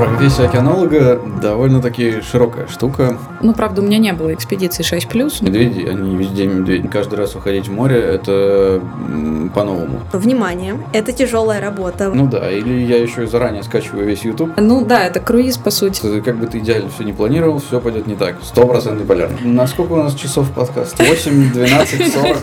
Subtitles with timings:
[0.00, 3.18] Профессия океанолога довольно-таки широкая штука.
[3.42, 5.44] Ну, правда, у меня не было экспедиции 6+.
[5.44, 6.88] Медведи, они везде медведи.
[6.88, 8.80] Каждый раз уходить в море– это
[9.54, 10.00] по-новому.
[10.12, 12.10] Внимание, это тяжелая работа.
[12.14, 14.52] Ну да, или я еще и заранее скачиваю весь YouTube.
[14.56, 16.20] Ну да, это круиз, по сути.
[16.20, 18.36] Как бы ты идеально все не планировал, все пойдет не так.
[18.42, 19.36] Сто процентов полярно.
[19.42, 20.98] На сколько у нас часов подкаст?
[20.98, 22.38] 8, 12, 40?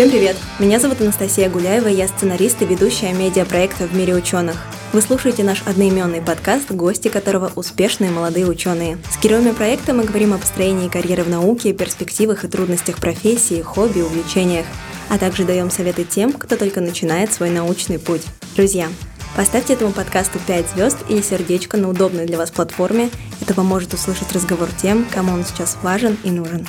[0.00, 0.36] Всем привет!
[0.58, 4.56] Меня зовут Анастасия Гуляева, я сценарист и ведущая медиапроекта «В мире ученых».
[4.94, 8.96] Вы слушаете наш одноименный подкаст, гости которого успешные молодые ученые.
[9.10, 14.00] С героями проекта мы говорим о построении карьеры в науке, перспективах и трудностях профессии, хобби,
[14.00, 14.64] увлечениях,
[15.10, 18.22] а также даем советы тем, кто только начинает свой научный путь.
[18.56, 18.88] Друзья,
[19.36, 23.10] Поставьте этому подкасту 5 звезд или сердечко на удобной для вас платформе.
[23.42, 26.66] Это поможет услышать разговор тем, кому он сейчас важен и нужен.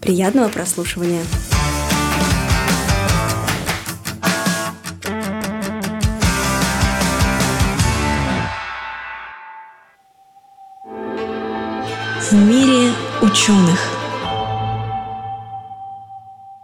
[0.00, 1.22] Приятного прослушивания!
[12.32, 13.78] В мире ученых.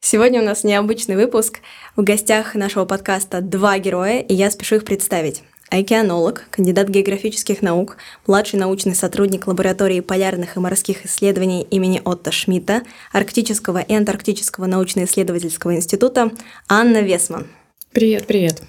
[0.02, 1.61] Сегодня у нас необычный выпуск.
[1.94, 5.42] В гостях нашего подкаста два героя, и я спешу их представить.
[5.69, 12.80] Океанолог, кандидат географических наук, младший научный сотрудник лаборатории полярных и морских исследований имени Отто Шмидта,
[13.12, 16.30] Арктического и Антарктического научно-исследовательского института
[16.66, 17.46] Анна Весман.
[17.92, 18.62] Привет, привет.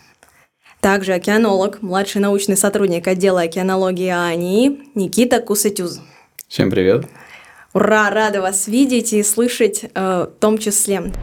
[0.82, 6.02] Также океанолог, младший научный сотрудник отдела океанологии АНИ Никита Кусатюз.
[6.50, 7.06] Всем привет.
[7.74, 11.14] Ура, рада вас видеть и слышать э, в том числе.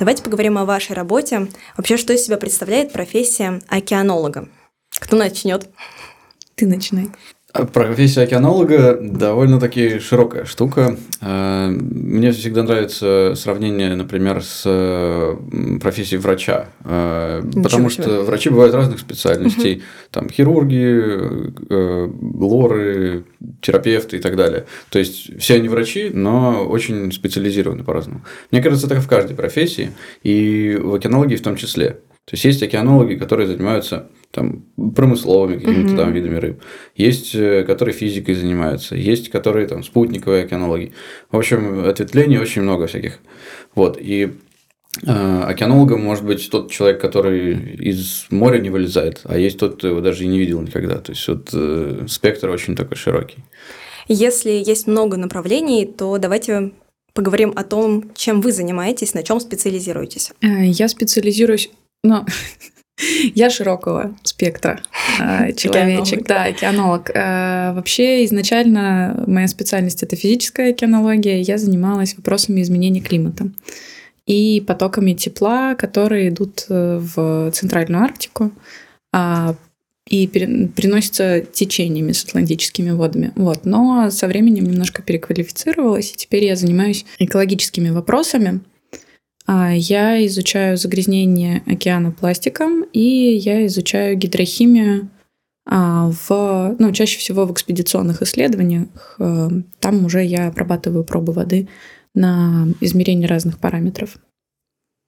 [0.00, 1.46] Давайте поговорим о вашей работе.
[1.76, 4.48] Вообще, что из себя представляет профессия океанолога?
[4.98, 5.68] Кто начнет?
[6.56, 7.10] Ты начинай.
[7.52, 10.96] А профессия океанолога довольно-таки широкая штука.
[11.20, 14.62] А, мне всегда нравится сравнение, например, с
[15.80, 16.68] профессией врача.
[16.84, 18.04] А, Ничего потому себе.
[18.04, 19.76] что врачи бывают разных специальностей.
[19.76, 19.82] Угу.
[20.12, 21.02] Там хирурги,
[21.70, 23.24] э, лоры,
[23.60, 24.66] терапевты и так далее.
[24.90, 28.22] То есть все они врачи, но очень специализированы по-разному.
[28.52, 29.90] Мне кажется, так в каждой профессии,
[30.22, 31.98] и в океанологии в том числе.
[32.26, 34.64] То есть есть океанологи, которые занимаются там,
[34.94, 36.62] промысловыми какими-то там видами рыб,
[36.94, 40.92] есть, э, которые физикой занимаются, есть, которые там спутниковые океанологи.
[41.30, 43.18] В общем, ответвлений очень много всяких.
[43.74, 44.34] Вот, и
[45.04, 49.88] э, океанологом может быть тот человек, который из моря не вылезает, а есть тот, кто
[49.88, 50.98] его даже и не видел никогда.
[50.98, 53.38] То есть, вот э, спектр очень такой широкий.
[54.06, 56.72] Если есть много направлений, то давайте
[57.14, 60.32] поговорим о том, чем вы занимаетесь, на чем специализируетесь.
[60.40, 61.70] Я специализируюсь,
[62.04, 62.24] ну,
[63.34, 64.80] Я широкого спектра
[65.20, 67.10] э, человечек, да, океанолог.
[67.10, 71.38] Э, вообще изначально моя специальность это физическая океанология.
[71.38, 73.50] Я занималась вопросами изменения климата
[74.26, 78.52] и потоками тепла, которые идут э, в Центральную Арктику
[79.12, 79.56] а,
[80.06, 83.32] и переносятся течениями с атлантическими водами.
[83.36, 83.64] Вот.
[83.64, 88.60] Но со временем немножко переквалифицировалась, и теперь я занимаюсь экологическими вопросами.
[89.52, 95.10] А, я изучаю загрязнение океана пластиком, и я изучаю гидрохимию
[95.66, 99.16] а, в, ну, чаще всего в экспедиционных исследованиях.
[99.18, 99.48] Э,
[99.80, 101.68] там уже я обрабатываю пробы воды
[102.14, 104.18] на измерение разных параметров.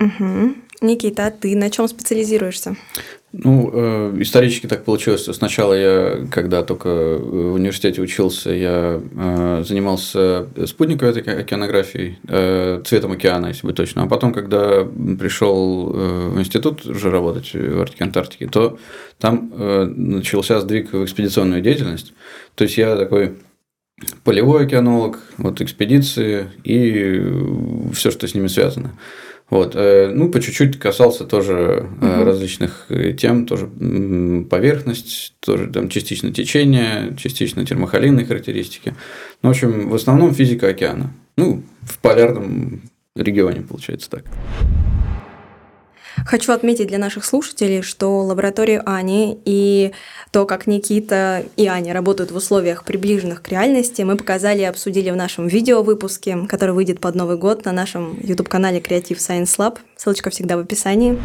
[0.01, 0.55] Угу.
[0.81, 2.77] Никита, а ты на чем специализируешься?
[3.35, 10.49] Ну, э, исторически так получилось, сначала я, когда только в университете учился, я э, занимался
[10.67, 14.03] спутниковой океанографией, э, цветом океана, если быть точно.
[14.03, 18.79] А потом, когда пришел э, в институт уже работать в Арктике Антарктике, то
[19.19, 22.13] там э, начался сдвиг в экспедиционную деятельность.
[22.55, 23.37] То есть я такой
[24.25, 27.23] полевой океанолог, вот экспедиции и
[27.95, 28.93] все, что с ними связано.
[29.53, 32.25] Вот, э, ну, по чуть-чуть касался тоже угу.
[32.25, 33.67] различных э, тем, тоже
[34.49, 38.95] поверхность, тоже там частично течение, частично термохолийные характеристики.
[39.43, 41.13] Ну, в общем, в основном физика океана.
[41.37, 42.81] Ну, в полярном
[43.15, 44.25] регионе, получается так.
[46.27, 49.93] Хочу отметить для наших слушателей, что лабораторию Ани и
[50.31, 55.11] то, как Никита и Аня работают в условиях, приближенных к реальности, мы показали и обсудили
[55.11, 59.79] в нашем видео-выпуске, который выйдет под Новый год на нашем YouTube-канале Creative Science Lab.
[59.97, 61.19] Ссылочка всегда в описании.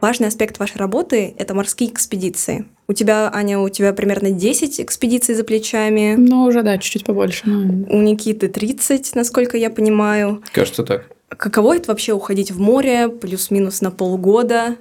[0.00, 2.66] Важный аспект вашей работы– это морские экспедиции.
[2.86, 6.14] У тебя, Аня, у тебя примерно 10 экспедиций за плечами.
[6.16, 7.42] Ну, уже, да, чуть-чуть побольше.
[7.46, 7.86] Но...
[7.88, 10.42] У Никиты 30, насколько я понимаю.
[10.52, 11.15] Кажется, так.
[11.28, 14.76] Каково это вообще уходить в море плюс-минус на полгода?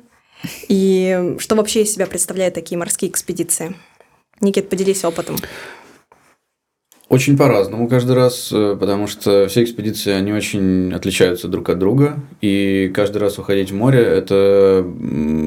[0.68, 3.76] И что вообще из себя представляют такие морские экспедиции?
[4.42, 5.38] Никит, поделись опытом.
[7.08, 12.20] Очень по-разному каждый раз, э, потому что все экспедиции, они очень отличаются друг от друга,
[12.42, 14.84] и каждый раз уходить в море– это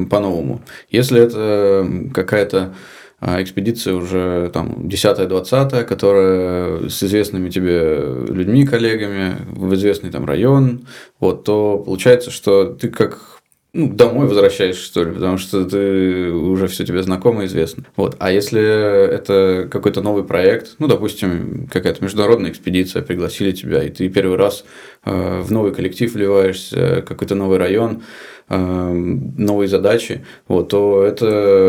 [0.08, 0.62] по-новому.
[0.88, 2.74] Если это какая-то
[3.20, 10.86] экспедиция уже там 10-20, которая с известными тебе людьми, коллегами, в известный там район,
[11.18, 13.37] вот, то получается, что ты как
[13.74, 17.84] ну, домой возвращаешься, что ли, потому что ты уже все тебе знакомо известно.
[17.96, 18.16] Вот.
[18.18, 24.08] А если это какой-то новый проект, ну, допустим, какая-то международная экспедиция, пригласили тебя, и ты
[24.08, 24.64] первый раз
[25.04, 28.02] э, в новый коллектив вливаешься, какой-то новый район,
[28.48, 31.68] э, новые задачи, вот, то это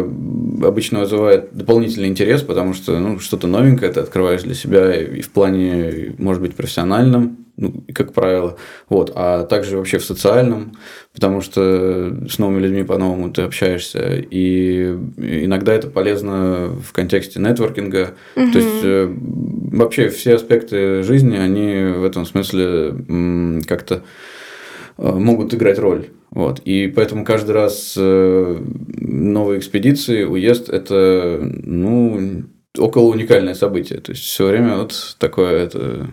[0.64, 5.32] обычно вызывает дополнительный интерес, потому что ну, что-то новенькое ты открываешь для себя и в
[5.32, 8.58] плане, может быть, профессиональном, ну, как правило,
[8.88, 10.78] вот, а также вообще в социальном,
[11.14, 18.14] потому что с новыми людьми по-новому ты общаешься, и иногда это полезно в контексте нетворкинга,
[18.38, 18.52] угу.
[18.52, 24.04] то есть э, вообще все аспекты жизни, они в этом смысле как-то
[24.98, 26.08] э, могут играть роль.
[26.32, 26.60] Вот.
[26.60, 28.62] И поэтому каждый раз э,
[29.00, 32.44] новые экспедиции, уезд– это ну,
[32.78, 34.00] около уникальное событие.
[34.00, 36.12] То есть все время вот такое это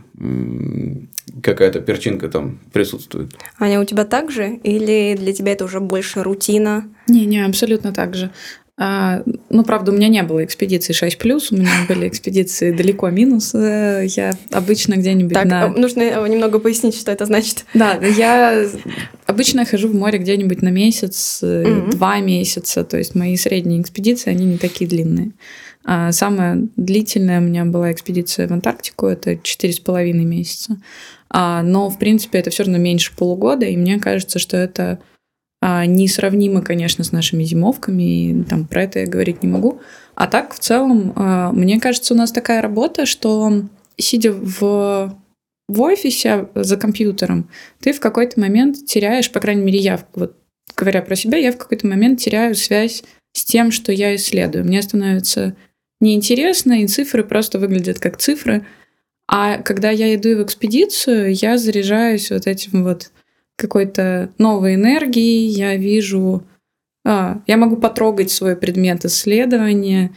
[1.42, 3.32] какая-то перчинка там присутствует.
[3.58, 4.58] Аня, у тебя так же?
[4.62, 6.88] Или для тебя это уже больше рутина?
[7.08, 8.30] Не-не, абсолютно так же.
[8.78, 13.08] А, ну, правда, у меня не было экспедиции 6 плюс, у меня были экспедиции далеко
[13.08, 13.54] минус.
[13.54, 15.68] Э, я обычно где-нибудь так, на...
[15.68, 17.64] нужно немного пояснить, что это значит.
[17.72, 18.66] Да, я
[19.24, 21.92] обычно хожу в море где-нибудь на месяц, mm-hmm.
[21.92, 22.84] два месяца.
[22.84, 25.32] То есть мои средние экспедиции, они не такие длинные.
[25.88, 30.78] А самая длительная у меня была экспедиция в Антарктику, это четыре с половиной месяца.
[31.30, 34.98] А, но, в принципе, это все равно меньше полугода, и мне кажется, что это
[35.62, 39.80] а, несравнимо, конечно, с нашими зимовками, и там про это я говорить не могу.
[40.16, 41.14] А так, в целом,
[41.54, 43.62] мне кажется, у нас такая работа, что
[43.96, 45.14] сидя в
[45.68, 47.50] в офисе за компьютером,
[47.80, 50.36] ты в какой-то момент теряешь, по крайней мере, я, вот
[50.76, 53.02] говоря про себя, я в какой-то момент теряю связь
[53.32, 54.64] с тем, что я исследую.
[54.64, 55.56] Мне становится
[56.00, 58.66] неинтересно, и цифры просто выглядят как цифры.
[59.28, 63.10] А когда я иду в экспедицию, я заряжаюсь вот этим вот
[63.56, 66.44] какой-то новой энергией, я вижу...
[67.04, 70.14] А, я могу потрогать свой предмет исследования,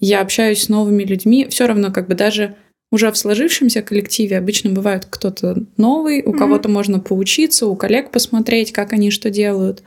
[0.00, 1.46] я общаюсь с новыми людьми.
[1.48, 2.56] Все равно как бы даже
[2.90, 6.38] уже в сложившемся коллективе обычно бывает кто-то новый, у mm-hmm.
[6.38, 9.82] кого-то можно поучиться, у коллег посмотреть, как они что делают.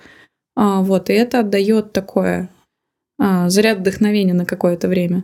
[0.56, 2.50] А, вот, и это отдает такое
[3.47, 5.23] заряд вдохновения на какое-то время.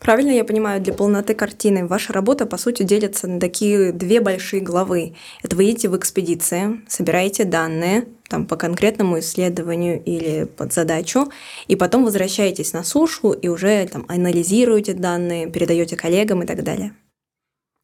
[0.00, 4.62] Правильно я понимаю, для полноты картины ваша работа, по сути, делится на такие две большие
[4.62, 5.14] главы.
[5.42, 11.30] Это вы едете в экспедиции, собираете данные там, по конкретному исследованию или под задачу,
[11.66, 16.92] и потом возвращаетесь на сушу и уже там, анализируете данные, передаете коллегам и так далее.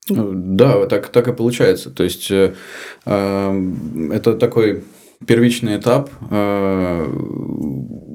[0.08, 1.90] Да, так, так и получается.
[1.90, 2.54] То есть э,
[3.06, 3.72] э,
[4.12, 4.84] это такой
[5.26, 7.06] первичный этап э,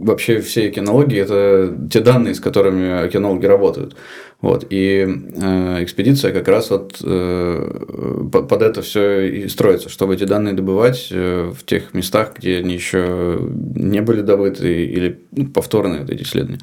[0.02, 3.96] вообще всей кинологии– это те данные, с которыми кинологи работают.
[4.42, 4.66] Вот.
[4.70, 10.54] И э, экспедиция как раз вот э, под это все и строится, чтобы эти данные
[10.54, 13.38] добывать э, в тех местах, где они еще
[13.76, 16.60] не были добыты или ну, повторные вот эти исследования.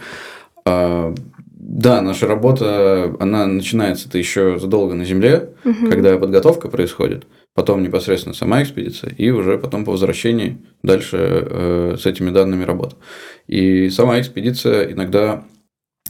[0.65, 1.15] А,
[1.53, 5.91] да, наша работа, она начинается это еще задолго на Земле, угу.
[5.91, 7.27] когда подготовка происходит
[7.57, 12.97] потом непосредственно сама экспедиция, и уже потом по возвращении дальше э, с этими данными работа.
[13.49, 15.43] И сама экспедиция иногда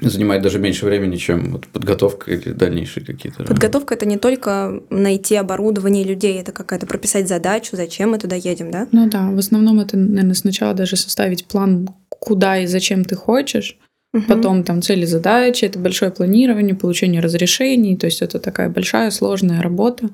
[0.00, 3.44] занимает даже меньше времени, чем вот подготовка или дальнейшие какие-то.
[3.44, 8.72] Подготовка это не только найти оборудование людей, это какая-то прописать задачу, зачем мы туда едем,
[8.72, 8.88] да?
[8.90, 13.78] Ну да, в основном это, наверное, сначала даже составить план, куда и зачем ты хочешь,
[14.12, 14.24] угу.
[14.26, 19.62] потом там цели, задачи, это большое планирование, получение разрешений, то есть это такая большая сложная
[19.62, 20.10] работа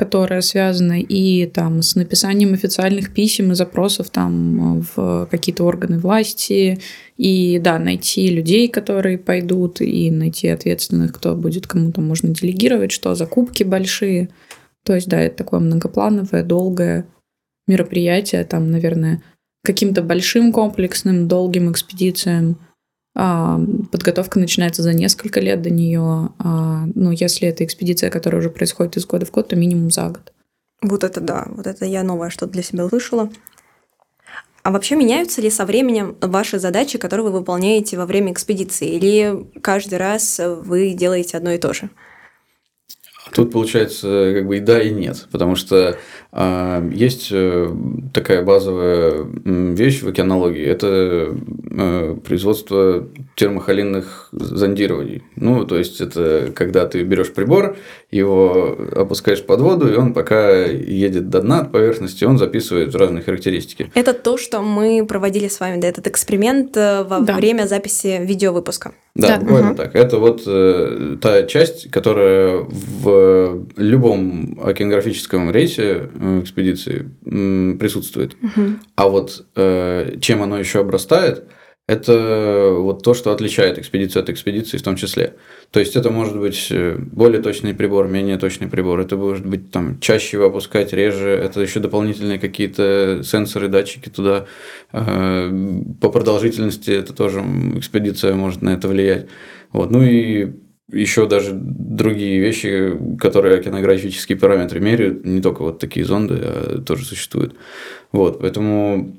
[0.00, 6.80] которая связана и там с написанием официальных писем и запросов там в какие-то органы власти,
[7.18, 13.14] и да, найти людей, которые пойдут, и найти ответственных, кто будет кому-то можно делегировать, что
[13.14, 14.30] закупки большие.
[14.86, 17.04] То есть, да, это такое многоплановое, долгое
[17.66, 19.22] мероприятие, там, наверное,
[19.62, 22.56] каким-то большим комплексным, долгим экспедициям–
[23.90, 26.30] подготовка начинается за несколько лет до нее.
[26.38, 30.08] А, ну, если это экспедиция, которая уже происходит из года в год, то минимум за
[30.08, 30.32] год.
[30.80, 33.30] Вот это да, вот это я новое что-то для себя услышала.
[34.62, 38.88] А вообще меняются ли со временем ваши задачи, которые вы выполняете во время экспедиции?
[38.88, 41.90] Или каждый раз вы делаете одно и то же?
[43.32, 45.76] Тут получается как бы и да, и нет, потому что
[46.29, 47.74] э, есть э,
[48.14, 51.34] такая базовая вещь в океанологии, это
[51.70, 55.24] э, производство термохолинных зондирований.
[55.34, 57.76] Ну, то есть, это когда ты берешь прибор,
[58.12, 63.24] его опускаешь под воду, и он пока едет до дна от поверхности, он записывает разные
[63.24, 63.90] характеристики.
[63.94, 67.34] Это то, что мы проводили с вами, да, этот эксперимент э, во да.
[67.34, 68.92] время записи видеовыпуска.
[69.16, 69.40] Да, да.
[69.40, 69.76] буквально угу.
[69.76, 69.96] так.
[69.96, 76.08] Это вот э, та часть, которая в любом океанографическом рейсе
[76.42, 78.34] экспедиции э, присутствует.
[78.42, 78.62] Угу.
[78.96, 81.44] А вот э, чем оно еще обрастает–
[81.90, 85.34] это вот то, что отличает экспедицию от экспедиции в том числе.
[85.72, 89.72] То есть это может быть э, более точный прибор, менее точный прибор, это может быть
[89.72, 94.46] там чаще его опускать, реже, это еще дополнительные какие-то сенсоры, датчики туда.
[94.92, 97.40] По продолжительности это тоже
[97.74, 99.26] экспедиция может на это влиять.
[99.72, 99.90] Вот.
[99.90, 100.52] Ну и
[100.92, 107.04] еще даже другие вещи, которые океанографические параметры меряют, не только вот такие зонды, а тоже
[107.04, 107.54] существуют.
[108.12, 109.12] Вот, поэтому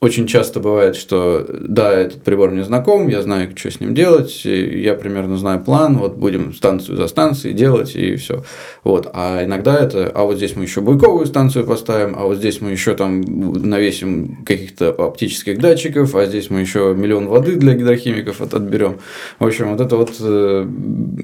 [0.00, 4.44] очень часто бывает, что да, этот прибор мне знаком, я знаю, что с ним делать,
[4.44, 8.44] я примерно знаю план, вот будем станцию за станцией делать и все.
[8.84, 9.10] Вот.
[9.12, 12.70] А иногда это, а вот здесь мы еще буйковую станцию поставим, а вот здесь мы
[12.70, 19.00] еще там навесим каких-то оптических датчиков, а здесь мы еще миллион воды для гидрохимиков отберем.
[19.40, 20.66] В общем, вот это вот э,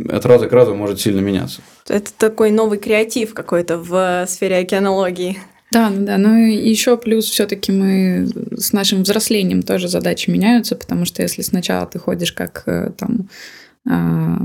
[0.08, 1.62] от раза к разу может сильно меняться.
[1.88, 5.38] Это такой новый креатив какой-то в сфере океанологии.
[5.74, 6.18] Да, да, да.
[6.18, 11.42] Ну и еще плюс все-таки мы с нашим взрослением тоже задачи меняются, потому что если
[11.42, 13.28] сначала ты ходишь как э, там
[13.86, 14.38] а,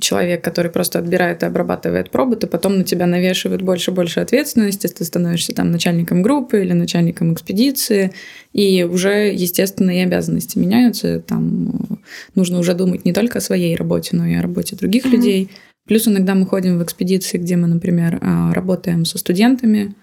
[0.00, 4.20] человек, который просто отбирает и обрабатывает пробы, то потом на тебя навешивают больше и больше
[4.20, 8.12] ответственности, ты становишься там начальником группы или начальником экспедиции,
[8.54, 11.20] и уже, естественно, и обязанности меняются.
[11.20, 12.00] Там
[12.34, 15.10] нужно уже думать не только о своей работе, но и о работе других mm-hmm.
[15.10, 15.50] людей.
[15.86, 19.94] Плюс иногда мы ходим в экспедиции, где мы, например, а, работаем со студентами,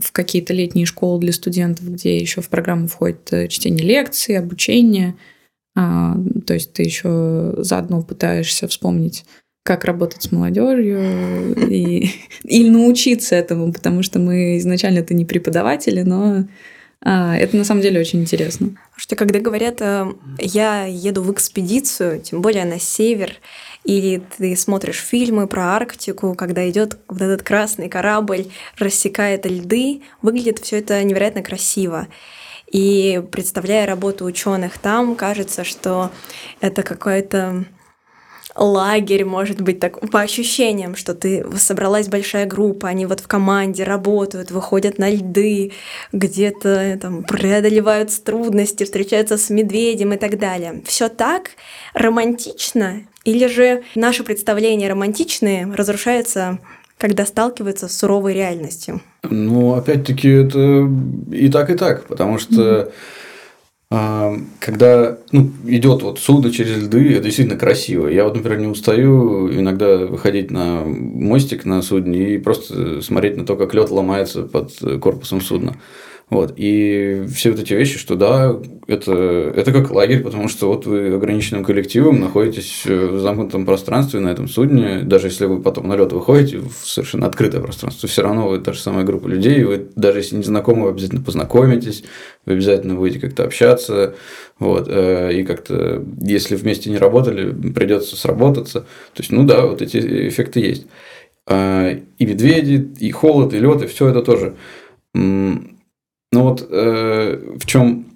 [0.00, 5.14] в какие-то летние школы для студентов, где еще в программу входит э, чтение лекций, обучение.
[5.76, 6.16] А,
[6.46, 9.24] то есть ты еще заодно пытаешься вспомнить,
[9.62, 12.10] как работать с молодежью и,
[12.44, 16.46] или научиться этому, потому что мы изначально это не преподаватели, но
[17.02, 18.76] а, это на самом деле очень интересно.
[18.96, 20.06] Что когда говорят, э,
[20.38, 23.34] я еду в экспедицию, тем более на север,
[23.84, 28.46] или ты смотришь фильмы про Арктику, когда идет вот этот красный корабль,
[28.78, 32.08] рассекает льды, выглядит все это невероятно красиво.
[32.70, 36.10] И представляя работу ученых там, кажется, что
[36.60, 37.64] это какой-то
[38.56, 43.84] лагерь, может быть, так по ощущениям, что ты собралась большая группа, они вот в команде
[43.84, 45.72] работают, выходят на льды,
[46.12, 50.82] где-то там преодолевают трудности, встречаются с медведем и так далее.
[50.84, 51.50] Все так
[51.94, 56.58] романтично, или же наши представления романтичные разрушаются
[56.98, 59.00] когда сталкиваются с суровой реальностью?
[59.22, 60.86] Ну, опять-таки, это
[61.32, 62.92] и так, и так, потому что mm-hmm
[64.60, 68.06] когда ну, идет вот судно через льды, это действительно красиво.
[68.06, 73.44] Я вот, например, не устаю иногда выходить на мостик на судне и просто смотреть на
[73.44, 75.74] то, как лед ломается под корпусом судна.
[76.30, 76.54] Вот.
[76.56, 78.56] И все вот эти вещи, что да,
[78.86, 84.28] это, это как лагерь, потому что вот вы ограниченным коллективом находитесь в замкнутом пространстве на
[84.28, 88.48] этом судне, даже если вы потом на лед выходите в совершенно открытое пространство, все равно
[88.48, 92.04] вы та же самая группа людей, вы даже если не знакомы, вы обязательно познакомитесь,
[92.46, 94.14] вы обязательно будете как-то общаться,
[94.60, 98.80] вот, э, и как-то, если вместе не работали, придется сработаться.
[99.14, 100.86] То есть, ну да, вот эти эффекты есть.
[101.46, 104.54] А, и медведи, и холод, и лед, и все это тоже.
[106.32, 108.09] Ну вот э, в чем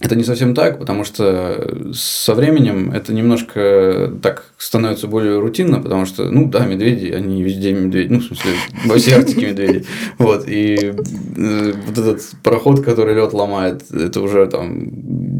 [0.00, 6.06] это не совсем так, потому что со временем это немножко так становится более рутинно, потому
[6.06, 8.52] что, ну да, медведи, они везде медведи, ну, в смысле,
[8.86, 9.84] во всей Арктике медведи.
[10.18, 14.88] Вот, и э, вот этот пароход, который лед ломает, это уже там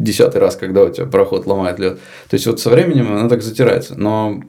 [0.02, 1.98] десятый раз, когда у тебя пароход ломает лед.
[2.28, 3.94] То есть, вот со временем оно так затирается.
[3.98, 4.40] Но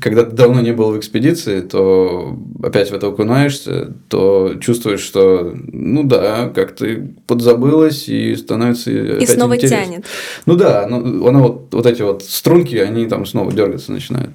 [0.00, 5.54] когда ты давно не был в экспедиции, то опять в это окунаешься, то чувствуешь, что,
[5.54, 9.84] ну да, как ты подзабылась и становится и снова интересно.
[9.84, 10.06] тянет.
[10.46, 14.30] Ну да, ну, она вот, вот эти вот струнки, они там снова дергаться начинают.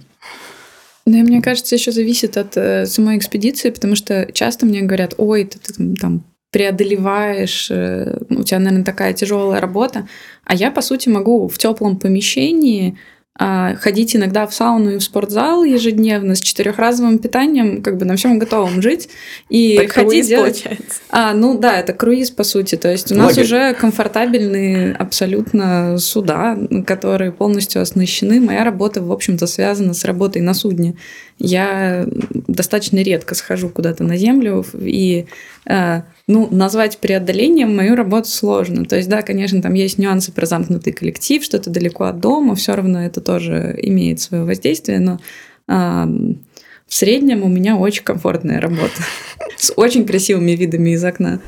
[1.05, 5.45] Да, мне кажется, еще зависит от э, самой экспедиции, потому что часто мне говорят, ой,
[5.45, 10.07] ты, ты там преодолеваешь, э, у тебя, наверное, такая тяжелая работа,
[10.43, 12.97] а я, по сути, могу в теплом помещении
[13.37, 18.39] ходить иногда в сауну и в спортзал ежедневно с четырехразовым питанием, как бы на всем
[18.39, 19.09] готовом жить
[19.49, 20.63] и так ходить круиз делать.
[20.63, 20.99] Получается.
[21.09, 22.75] А, ну да, это круиз по сути.
[22.75, 23.27] То есть у Лагерь.
[23.27, 28.39] нас уже комфортабельные абсолютно суда, которые полностью оснащены.
[28.41, 30.95] Моя работа, в общем-то, связана с работой на судне.
[31.37, 32.07] Я
[32.47, 35.27] достаточно редко схожу куда-то на землю и
[35.67, 38.85] ну, назвать преодолением мою работу сложно.
[38.85, 42.55] То есть, да, конечно, там есть нюансы про замкнутый коллектив, что то далеко от дома,
[42.55, 45.19] все равно это тоже имеет свое воздействие, но
[45.67, 49.01] в среднем у меня очень комфортная работа
[49.57, 51.41] с очень красивыми видами из окна.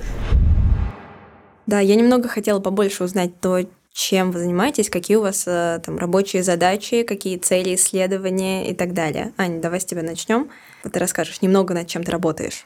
[1.66, 3.60] Да, я немного хотела побольше узнать то,
[3.94, 8.94] чем вы занимаетесь, какие у вас э, там рабочие задачи, какие цели исследования и так
[8.94, 9.34] далее.
[9.38, 10.50] Аня, давай с тебя начнем.
[10.84, 12.66] Ты расскажешь немного, над чем ты работаешь.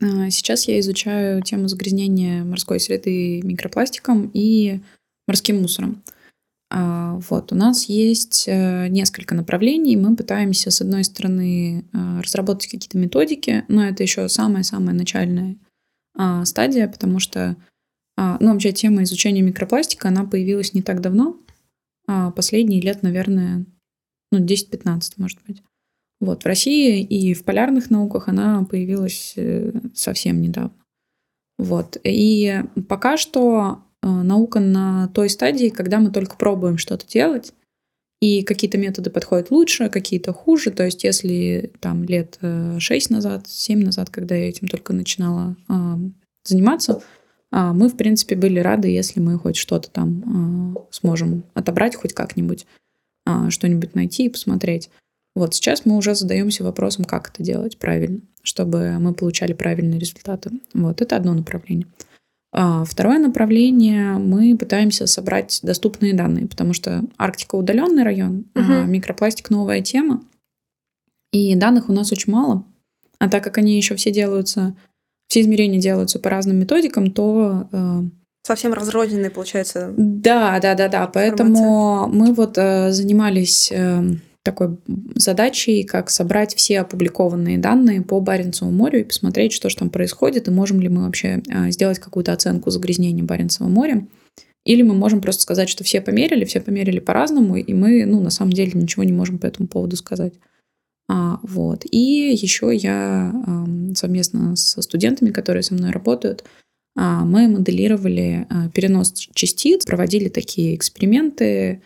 [0.00, 4.80] А, сейчас я изучаю тему загрязнения морской среды микропластиком и
[5.26, 6.02] морским мусором.
[6.72, 9.96] А, вот, у нас есть э, несколько направлений.
[9.96, 15.56] Мы пытаемся, с одной стороны, э, разработать какие-то методики, но это еще самая-самая начальная
[16.16, 17.56] а, стадия, потому что,
[18.16, 21.36] а, ну, вообще тема изучения микропластика, она появилась не так давно,
[22.34, 23.64] последние лет, наверное,
[24.32, 25.62] ну, 10-15, может быть.
[26.20, 30.72] Вот, в России и в полярных науках она появилась э, совсем недавно.
[31.58, 37.52] Вот, и пока что Э, наука на той стадии, когда мы только пробуем что-то делать,
[38.20, 40.70] и какие-то методы подходят лучше, какие-то хуже.
[40.70, 45.56] То есть, если там лет 6 э, назад, 7 назад, когда я этим только начинала
[45.68, 45.72] э,
[46.44, 47.02] заниматься,
[47.52, 52.12] э, мы, в принципе, были рады, если мы хоть что-то там э, сможем отобрать хоть
[52.12, 52.66] как-нибудь,
[53.26, 54.90] э, что-нибудь найти и посмотреть.
[55.34, 60.50] Вот сейчас мы уже задаемся вопросом, как это делать правильно, чтобы мы получали правильные результаты.
[60.74, 61.86] Вот это одно направление.
[62.52, 68.72] А второе направление мы пытаемся собрать доступные данные, потому что Арктика удаленный район, угу.
[68.72, 70.24] а микропластик новая тема,
[71.32, 72.64] и данных у нас очень мало.
[73.20, 74.74] А так как они еще все делаются,
[75.28, 78.00] все измерения делаются по разным методикам, то э,
[78.42, 79.94] совсем разрозненные получается.
[79.96, 81.06] Да, да, да, да.
[81.06, 84.02] Поэтому мы вот э, занимались э,
[84.50, 84.78] такой
[85.14, 90.48] задачей, как собрать все опубликованные данные по Баренцеву морю и посмотреть, что же там происходит,
[90.48, 94.06] и можем ли мы вообще а, сделать какую-то оценку загрязнения Баренцева моря.
[94.64, 98.30] Или мы можем просто сказать, что все померили, все померили по-разному, и мы, ну, на
[98.30, 100.34] самом деле ничего не можем по этому поводу сказать.
[101.08, 101.84] А, вот.
[101.90, 103.32] И еще я
[103.94, 106.44] совместно со студентами, которые со мной работают,
[106.96, 111.82] а, мы моделировали а, перенос частиц, проводили такие эксперименты,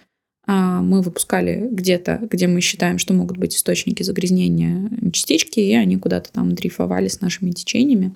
[0.47, 6.31] мы выпускали где-то, где мы считаем, что могут быть источники загрязнения частички, и они куда-то
[6.33, 8.15] там дрейфовали с нашими течениями.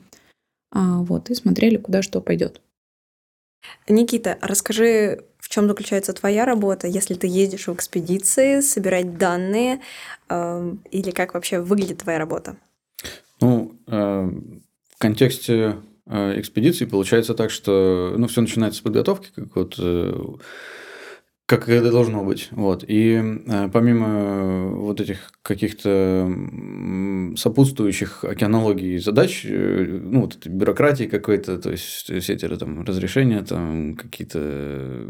[0.70, 2.60] А, вот, и смотрели, куда что пойдет.
[3.88, 9.80] Никита, расскажи, в чем заключается твоя работа, если ты ездишь в экспедиции, собирать данные,
[10.28, 12.56] э, или как вообще выглядит твоя работа?
[13.40, 19.74] Ну, э, в контексте экспедиции получается так, что ну, все начинается с подготовки, как вот
[19.78, 20.14] э,
[21.48, 22.48] как это должно быть.
[22.50, 22.84] Вот.
[22.86, 23.14] И
[23.46, 26.30] э, помимо вот этих каких-то
[27.36, 33.40] сопутствующих океанологии задач, э, ну, вот этой бюрократии какой-то, то есть все эти там, разрешения,
[33.40, 35.06] там, какие-то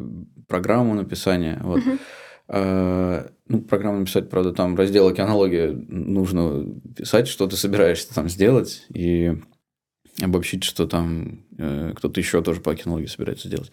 [0.46, 1.80] программы написания, вот.
[1.80, 1.98] Угу.
[2.50, 6.64] Uh, ну, программу написать, правда, там раздел океанология нужно
[6.96, 9.34] писать, что ты собираешься там сделать, и
[10.20, 13.70] обобщить, что там э, кто-то еще тоже по океанологии собирается делать.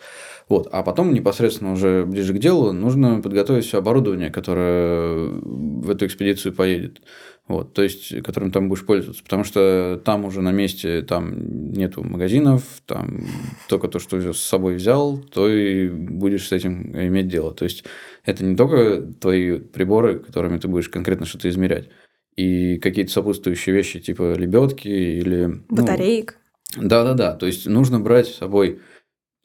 [0.47, 0.67] Вот.
[0.71, 6.53] А потом непосредственно уже ближе к делу нужно подготовить все оборудование, которое в эту экспедицию
[6.53, 7.01] поедет.
[7.47, 9.23] Вот, то есть, которым там будешь пользоваться.
[9.23, 13.23] Потому что там уже на месте там нету магазинов, там
[13.69, 17.53] только то, что с собой взял, то и будешь с этим иметь дело.
[17.53, 17.83] То есть,
[18.23, 21.89] это не только твои приборы, которыми ты будешь конкретно что-то измерять,
[22.35, 25.45] и какие-то сопутствующие вещи, типа лебедки или...
[25.45, 26.37] Ну, Батареек.
[26.75, 28.79] Ну, да-да-да, то есть нужно брать с собой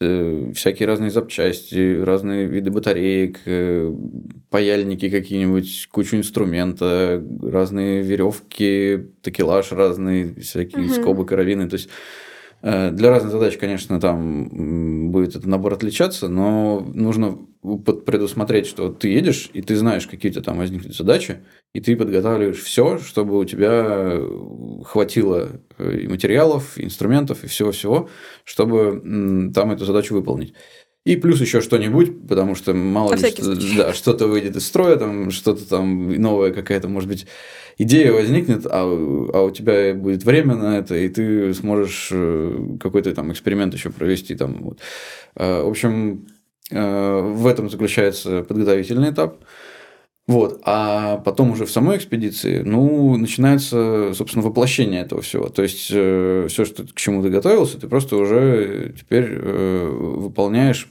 [0.00, 3.94] э, всякие разные запчасти, разные виды батареек, э,
[4.48, 10.94] паяльники какие-нибудь, кучу инструмента, разные веревки, такелаж разный, всякие угу.
[10.94, 11.68] скобы, карабины.
[11.68, 11.88] То есть
[12.62, 19.50] для разных задач, конечно, там будет этот набор отличаться, но нужно предусмотреть, что ты едешь,
[19.52, 21.40] и ты знаешь, какие у тебя там возникнут задачи,
[21.74, 24.18] и ты подготавливаешь все, чтобы у тебя
[24.84, 28.08] хватило э, и материалов, и инструментов, и всего-всего,
[28.44, 30.54] чтобы там эту задачу выполнить.
[31.04, 35.30] И плюс еще что-нибудь, потому что мало ли что, да, что-то выйдет из строя, там
[35.30, 37.26] что-то там новое какая-то, может быть,
[37.78, 43.14] идея возникнет, а, а у тебя будет время на это, и ты сможешь э, какой-то
[43.14, 44.34] там эксперимент еще провести.
[44.34, 44.80] Там, вот.
[45.36, 46.26] А, в общем,
[46.70, 49.42] э, в этом заключается подготовительный этап.
[50.30, 50.60] Вот.
[50.64, 55.48] А потом уже в самой экспедиции, ну, начинается, собственно, воплощение этого всего.
[55.48, 60.88] То есть, э, все, что к чему ты готовился, ты просто уже теперь э, выполняешь,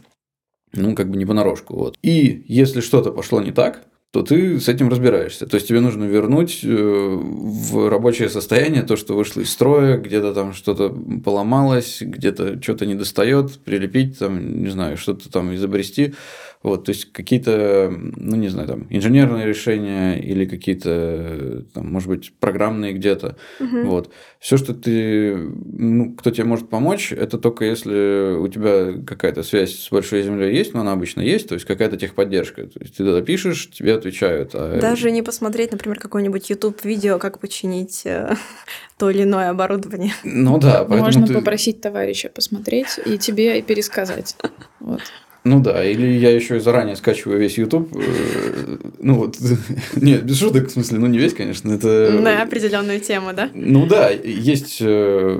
[0.73, 1.77] ну, как бы не понарошку.
[1.77, 1.97] Вот.
[2.01, 5.45] И если что-то пошло не так, то ты с этим разбираешься.
[5.45, 10.33] То есть тебе нужно вернуть э, в рабочее состояние то, что вышло из строя, где-то
[10.33, 10.89] там что-то
[11.23, 16.15] поломалось, где-то что-то не достает, прилепить, там, не знаю, что-то там изобрести.
[16.61, 22.33] Вот, то есть какие-то, ну не знаю, там инженерные решения или какие-то, там, может быть,
[22.37, 23.37] программные где-то.
[23.61, 23.81] Угу.
[23.83, 24.11] Вот.
[24.39, 29.73] Все, что ты, ну, кто тебе может помочь, это только если у тебя какая-то связь
[29.73, 32.67] с большой землей есть, но она обычно есть, то есть какая-то техподдержка.
[32.67, 34.51] То есть ты туда пишешь, тебе отвечают.
[34.53, 34.79] А...
[34.81, 38.35] Даже не посмотреть, например, какое-нибудь YouTube видео, как починить э,
[38.97, 40.11] то или иное оборудование.
[40.25, 41.33] Ну да, Можно ты...
[41.33, 44.35] попросить товарища посмотреть и тебе пересказать.
[44.81, 44.99] Вот.
[45.43, 47.95] Ну да, или я еще и заранее скачиваю весь YouTube.
[47.95, 49.37] Э, ну вот,
[49.95, 52.19] нет, без шуток, в смысле, ну не весь, конечно, это...
[52.19, 53.49] На определенную тему, да?
[53.53, 55.39] Ну да, есть э,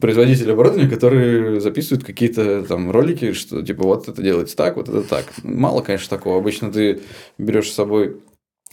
[0.00, 5.02] производители оборудования, которые записывают какие-то там ролики, что типа вот это делается так, вот это
[5.02, 5.26] так.
[5.42, 6.38] Мало, конечно, такого.
[6.38, 7.00] Обычно ты
[7.36, 8.16] берешь с собой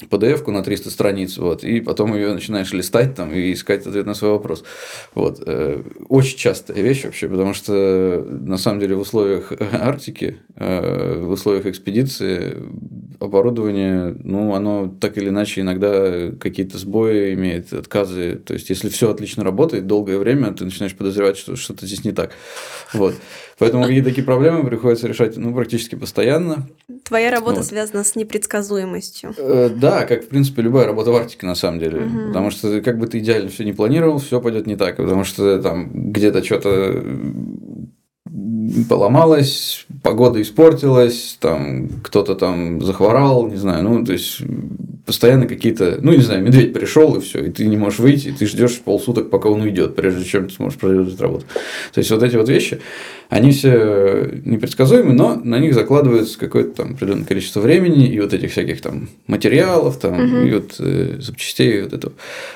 [0.02, 4.14] PDF-ку на 300 страниц, вот, и потом ее начинаешь листать там и искать ответ на
[4.14, 4.66] свой вопрос.
[5.14, 5.42] Вот.
[5.46, 11.32] Э, очень частая вещь вообще, потому что на самом деле в условиях Арктики, э, в
[11.32, 12.58] условиях экспедиции
[13.22, 18.36] оборудование, ну, оно так или иначе иногда какие-то сбои имеет, отказы.
[18.36, 22.12] То есть, если все отлично работает долгое время, ты начинаешь подозревать, что что-то здесь не
[22.12, 22.32] так.
[22.94, 23.16] Вот.
[23.58, 26.68] Поэтому какие-то такие проблемы приходится решать ну, практически постоянно.
[27.04, 27.65] Твоя работа вот.
[27.65, 29.34] связана с непредсказуемостью.
[29.38, 32.06] Э, да, как в принципе любая работа в Арктике на самом деле.
[32.06, 32.28] Угу.
[32.28, 34.98] Потому что как бы ты идеально все не планировал, все пойдет не так.
[34.98, 37.04] Потому что там где-то что-то
[38.89, 44.41] поломалось, погода испортилась, там кто-то там захворал, не знаю, ну, то есть
[45.06, 48.32] постоянно какие-то, ну, не знаю, медведь пришел и все, и ты не можешь выйти, и
[48.32, 51.46] ты ждешь полсуток, пока он уйдет, прежде чем ты сможешь продолжить работу.
[51.94, 52.80] То есть вот эти вот вещи,
[53.30, 58.52] они все непредсказуемы, но на них закладывается какое-то там определенное количество времени и вот этих
[58.52, 60.46] всяких там материалов, там, угу.
[60.46, 62.13] и вот э, запчастей, и вот этого.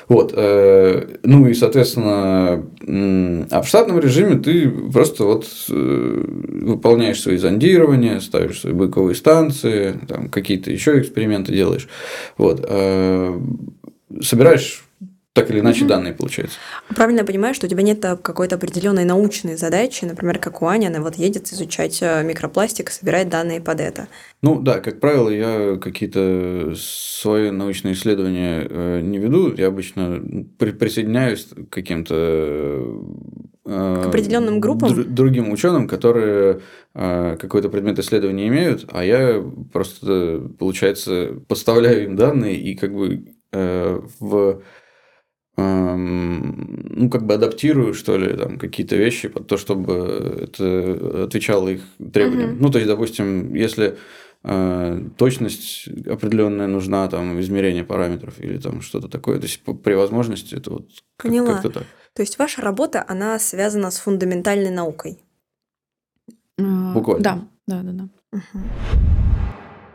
[0.08, 0.32] Вот.
[0.36, 6.24] Э, ну и, соответственно, э, а в штатном режиме ты просто вот э,
[6.62, 11.88] выполняешь свои зондирования, ставишь свои быковые станции, там какие-то еще эксперименты делаешь.
[12.40, 12.64] Вот.
[12.66, 13.38] Э,
[14.22, 14.82] собираешь
[15.34, 15.90] так или иначе угу.
[15.90, 16.58] данные получаются.
[16.88, 20.86] Правильно я понимаю, что у тебя нет какой-то определенной научной задачи, например, как у Ани,
[20.86, 24.08] она вот едет изучать э, микропластик, собирает данные под это.
[24.42, 30.22] Ну да, как правило, я какие-то свои научные исследования э, не веду, я обычно
[30.58, 33.02] при присоединяюсь к каким-то
[33.70, 35.14] к определенным группам?
[35.14, 36.60] другим ученым, которые
[36.92, 44.62] какой-то предмет исследования имеют, а я просто, получается, поставляю им данные и как бы в
[45.56, 49.94] ну, как бы адаптирую, что ли, там, какие-то вещи под то, чтобы
[50.44, 52.52] это отвечало их требованиям.
[52.52, 52.62] Угу.
[52.62, 53.98] Ну, то есть, допустим, если
[54.42, 60.54] э, точность определенная нужна, там, измерение параметров или там что-то такое, то есть, при возможности
[60.54, 60.88] это вот
[61.22, 61.54] Поняла.
[61.54, 61.86] как-то так.
[62.14, 65.18] То есть, ваша работа, она связана с фундаментальной наукой?
[66.58, 67.22] Буквально.
[67.22, 68.08] Да, да, да, да.
[68.32, 68.64] Угу.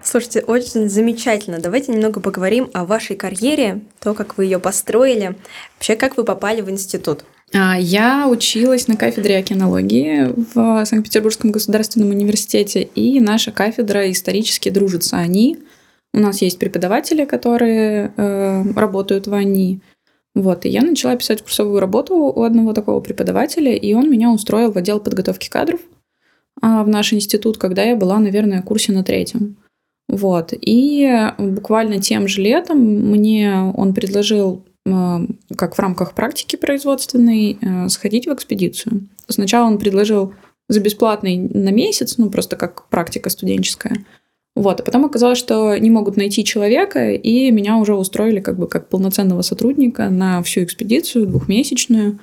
[0.06, 1.60] Слушайте, очень замечательно.
[1.60, 5.36] Давайте немного поговорим о вашей карьере, то, как вы ее построили.
[5.76, 7.26] Вообще, как вы попали в институт?
[7.54, 15.18] А, я училась на кафедре океанологии в Санкт-Петербургском государственном университете, и наша кафедра исторически дружится
[15.18, 15.58] они.
[16.14, 19.82] У нас есть преподаватели, которые э, работают в АНИ.
[20.36, 24.72] Вот, и я начала писать курсовую работу у одного такого преподавателя, и он меня устроил
[24.72, 25.80] в отдел подготовки кадров
[26.62, 29.56] а, в наш институт, когда я была, наверное, в курсе на третьем.
[30.10, 30.54] Вот.
[30.60, 35.18] И буквально тем же летом мне он предложил, э,
[35.58, 39.08] как в рамках практики производственной, э, сходить в экспедицию.
[39.28, 40.34] Сначала он предложил
[40.68, 44.06] за бесплатный на месяц, ну просто как практика студенческая.
[44.56, 48.68] Вот, а потом оказалось, что не могут найти человека, и меня уже устроили как бы
[48.68, 52.20] как полноценного сотрудника на всю экспедицию двухмесячную.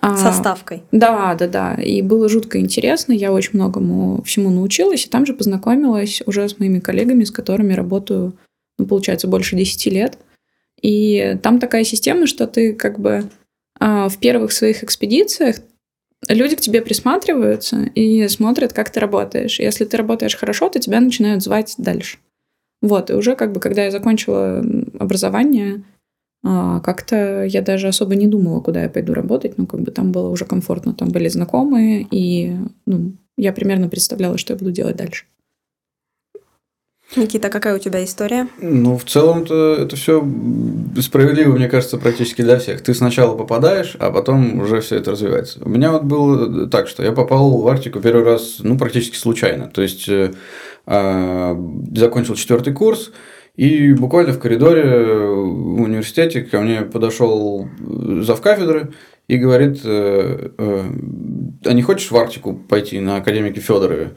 [0.00, 0.82] А, Со ставкой.
[0.92, 1.74] Да, да, да.
[1.74, 3.12] И было жутко интересно.
[3.12, 5.06] Я очень многому всему научилась.
[5.06, 8.34] И там же познакомилась уже с моими коллегами, с которыми работаю,
[8.78, 10.18] ну, получается, больше 10 лет.
[10.82, 13.28] И там такая система, что ты как бы
[13.80, 15.56] а, в первых своих экспедициях
[16.28, 19.60] люди к тебе присматриваются и смотрят, как ты работаешь.
[19.60, 22.18] Если ты работаешь хорошо, то тебя начинают звать дальше.
[22.82, 24.64] Вот, и уже как бы, когда я закончила
[24.98, 25.82] образование,
[26.44, 30.12] а, как-то я даже особо не думала, куда я пойду работать, но как бы там
[30.12, 34.96] было уже комфортно, там были знакомые, и ну, я примерно представляла, что я буду делать
[34.96, 35.24] дальше.
[37.14, 38.48] Никита, какая у тебя история?
[38.60, 40.26] Ну, в целом-то это все
[41.00, 42.82] справедливо, мне кажется, практически для всех.
[42.82, 45.60] Ты сначала попадаешь, а потом уже все это развивается.
[45.64, 49.68] У меня вот было так, что я попал в Арктику первый раз, ну, практически случайно.
[49.68, 50.32] То есть, э,
[50.84, 51.56] а,
[51.94, 53.12] закончил четвертый курс,
[53.56, 57.66] И буквально в коридоре в университете ко мне подошел
[58.20, 58.92] завкафедры
[59.28, 60.84] и говорит, э, э,
[61.64, 64.10] а не хочешь в Арктику пойти на академике Федорове?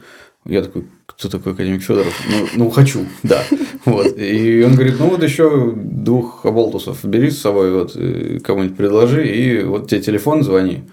[0.43, 0.87] Я такой,
[1.19, 2.13] кто такой академик Федоров?
[2.29, 3.43] Ну, ну хочу, да.
[3.83, 4.17] Вот.
[4.17, 9.27] И он говорит, ну вот еще двух оболтусов бери с собой, вот, э, кому-нибудь предложи,
[9.27, 10.83] и вот тебе телефон, звони.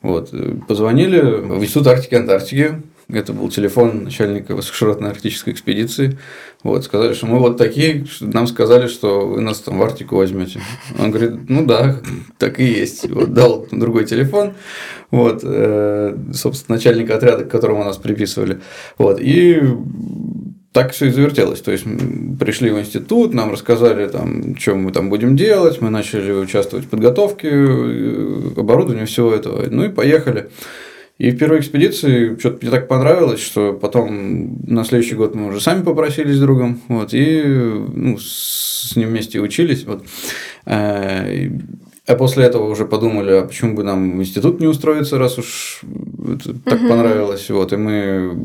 [0.00, 0.32] Вот.
[0.68, 2.82] Позвонили в Институт Арктики и Антарктики,
[3.18, 6.18] это был телефон начальника высокоширотной арктической экспедиции.
[6.62, 10.60] Вот, сказали, что мы вот такие, нам сказали, что вы нас там в Арктику возьмете.
[10.98, 12.00] Он говорит, ну да,
[12.38, 13.08] так и есть.
[13.10, 14.54] Вот, дал другой телефон,
[15.10, 18.60] вот, э, собственно, начальника отряда, к которому нас приписывали.
[18.98, 19.60] Вот, и
[20.72, 21.60] так все и завертелось.
[21.60, 21.84] То есть
[22.40, 26.88] пришли в институт, нам рассказали, там, что мы там будем делать, мы начали участвовать в
[26.88, 29.66] подготовке э, оборудования всего этого.
[29.68, 30.48] Ну и поехали.
[31.22, 35.60] И в первой экспедиции что-то мне так понравилось, что потом на следующий год мы уже
[35.60, 39.84] сами попросились с другом, вот, и ну, с ним вместе учились.
[39.84, 40.04] Вот.
[40.66, 41.48] Э,
[42.08, 45.82] а после этого уже подумали, а почему бы нам в институт не устроиться, раз уж
[46.26, 46.88] это так угу.
[46.88, 47.48] понравилось.
[47.50, 48.36] Вот, и мы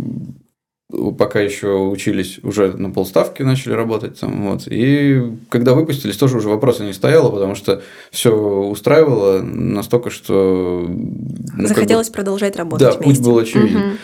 [0.89, 4.67] пока еще учились, уже на полставки начали работать там, вот.
[4.67, 11.67] И когда выпустились, тоже уже вопроса не стояло, потому что все устраивало настолько, что ну,
[11.67, 12.87] захотелось как бы, продолжать работать.
[12.87, 13.21] Да, вместе.
[13.21, 13.77] путь был очевиден.
[13.77, 13.97] Угу.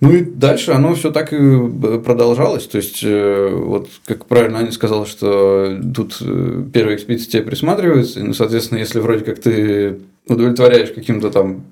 [0.00, 1.38] Ну и дальше оно все так и
[2.04, 2.66] продолжалось.
[2.66, 8.20] То есть, э, вот как правильно Аня сказала, что тут э, первая экспедиция тебе присматривается,
[8.20, 11.64] и, ну, соответственно, если вроде как ты удовлетворяешь каким-то там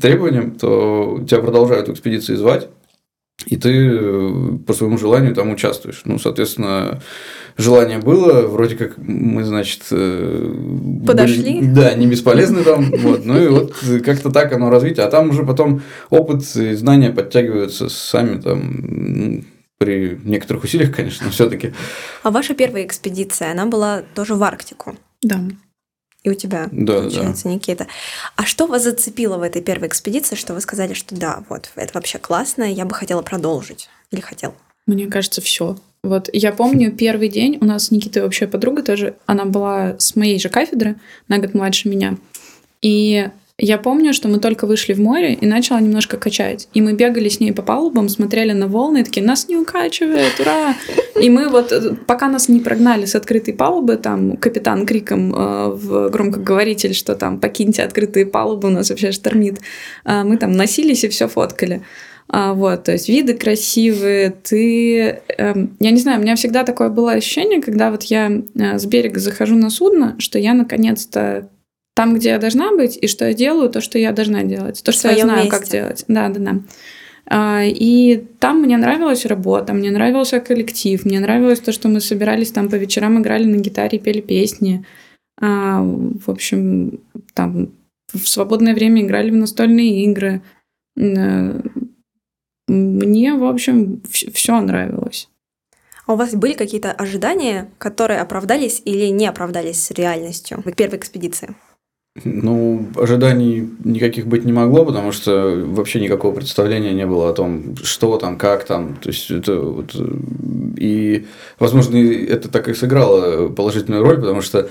[0.00, 2.68] требованиям, то тебя продолжают экспедиции звать
[3.46, 6.02] и ты э, по своему желанию там участвуешь.
[6.04, 7.02] Ну, соответственно,
[7.56, 10.54] желание было, вроде как мы, значит, э,
[11.06, 11.60] подошли.
[11.60, 15.30] Были, да, не бесполезны там, вот, ну и вот как-то так оно развитие, а там
[15.30, 19.44] уже потом опыт и знания подтягиваются сами там, ну,
[19.78, 21.72] при некоторых усилиях, конечно, но все-таки.
[22.22, 24.96] А ваша первая экспедиция, она была тоже в Арктику?
[25.22, 25.40] Да
[26.22, 27.50] и у тебя, да, получается, да.
[27.50, 27.86] Никита.
[28.36, 31.92] А что вас зацепило в этой первой экспедиции, что вы сказали, что да, вот, это
[31.94, 33.88] вообще классно, я бы хотела продолжить?
[34.10, 34.54] Или хотел?
[34.86, 35.76] Мне кажется, все.
[36.02, 40.38] Вот я помню первый день, у нас Никита вообще подруга тоже, она была с моей
[40.38, 40.96] же кафедры,
[41.28, 42.16] на год младше меня.
[42.82, 46.68] И я помню, что мы только вышли в море и начала немножко качать.
[46.74, 50.40] И мы бегали с ней по палубам, смотрели на волны и такие, нас не укачивает,
[50.40, 50.74] ура!
[51.20, 55.68] И мы вот, э, пока нас не прогнали с открытой палубы, там капитан криком э,
[55.68, 59.60] в громкоговоритель, что там покиньте открытые палубы, у нас вообще штормит,
[60.04, 61.82] э, мы там носились и все фоткали.
[62.28, 65.20] А, вот, то есть виды красивые, ты...
[65.28, 68.86] Э, я не знаю, у меня всегда такое было ощущение, когда вот я э, с
[68.86, 71.50] берега захожу на судно, что я наконец-то
[71.94, 74.92] там, где я должна быть, и что я делаю, то, что я должна делать, то,
[74.92, 75.50] что я знаю, месте.
[75.50, 76.04] как делать.
[76.08, 76.60] Да, да, да.
[77.26, 82.50] А, и там мне нравилась работа, мне нравился коллектив, мне нравилось то, что мы собирались
[82.50, 84.84] там по вечерам, играли на гитаре, пели песни.
[85.40, 87.00] А, в общем,
[87.34, 87.70] там
[88.12, 90.42] в свободное время играли в настольные игры.
[90.98, 91.60] Э,
[92.68, 95.28] мне, в общем, все нравилось.
[96.06, 101.54] А у вас были какие-то ожидания, которые оправдались или не оправдались реальностью в первой экспедиции?
[102.24, 107.74] Ну, ожиданий никаких быть не могло, потому что вообще никакого представления не было о том,
[107.82, 108.96] что там, как там.
[108.96, 109.94] То есть это вот...
[110.76, 111.26] И,
[111.58, 114.68] возможно, это так и сыграло положительную роль, потому что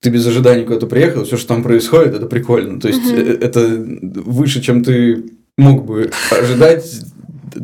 [0.00, 2.80] ты без ожиданий куда-то приехал, все, что там происходит, это прикольно.
[2.80, 3.20] То есть угу.
[3.20, 7.00] это выше, чем ты мог бы ожидать,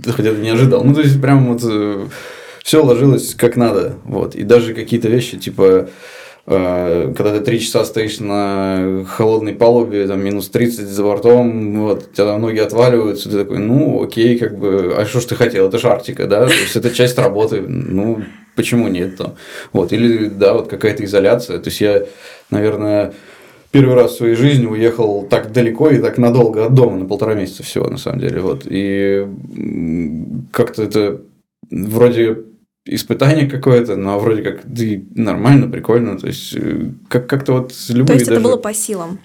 [0.07, 0.83] хотя ты не ожидал.
[0.83, 2.09] Ну, то есть прям вот э,
[2.64, 3.94] все ложилось как надо.
[4.05, 4.35] Вот.
[4.35, 5.88] И даже какие-то вещи, типа Э,
[6.46, 12.14] когда ты три часа стоишь на холодной палубе, там минус 30 за бортом, вот, у
[12.14, 15.78] тебя ноги отваливаются, ты такой, ну, окей, как бы, а что ж ты хотел, это
[15.78, 18.24] же Арктика, да, то есть это часть работы, ну,
[18.57, 19.37] почему нет там,
[19.72, 22.04] вот, или, да, вот какая-то изоляция, то есть я,
[22.50, 23.14] наверное,
[23.70, 27.33] первый раз в своей жизни уехал так далеко и так надолго от дома, на полтора
[27.33, 29.26] месяца всего, на самом деле, вот, и
[30.52, 31.22] как-то это
[31.70, 32.37] вроде
[32.86, 38.06] испытание какое-то, но вроде как ты нормально, прикольно, то есть э, как- как-то вот любые
[38.06, 38.40] То есть даже...
[38.40, 39.20] это было по силам?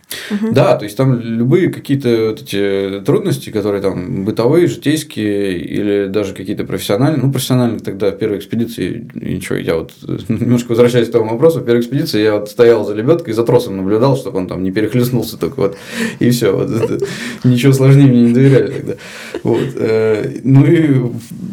[0.53, 6.33] Да, то есть там любые какие-то вот эти трудности, которые там бытовые, житейские или даже
[6.33, 9.91] какие-то профессиональные, ну профессиональные тогда в первой экспедиции, ничего, я вот
[10.29, 13.75] немножко возвращаюсь к тому вопросу, в первой экспедиции я вот стоял за лебедкой, за тросом
[13.75, 15.77] наблюдал, чтобы он там не перехлестнулся только вот,
[16.19, 17.05] и все, вот это,
[17.43, 18.93] ничего сложнее мне не доверяли тогда.
[19.43, 19.67] Вот.
[19.75, 20.93] Э, ну и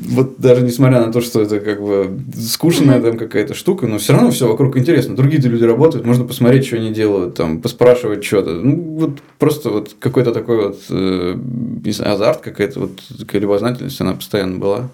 [0.09, 1.96] вот даже несмотря на то, что это как бы
[2.39, 5.17] скучная там какая-то штука, но все равно все вокруг интересно.
[5.17, 8.53] Другие-то люди работают, можно посмотреть, что они делают, там, поспрашивать что-то.
[8.53, 11.35] Ну, вот просто вот какой-то такой вот, э,
[11.85, 14.89] не знаю, азарт какая-то, вот такая любознательность, она постоянно была.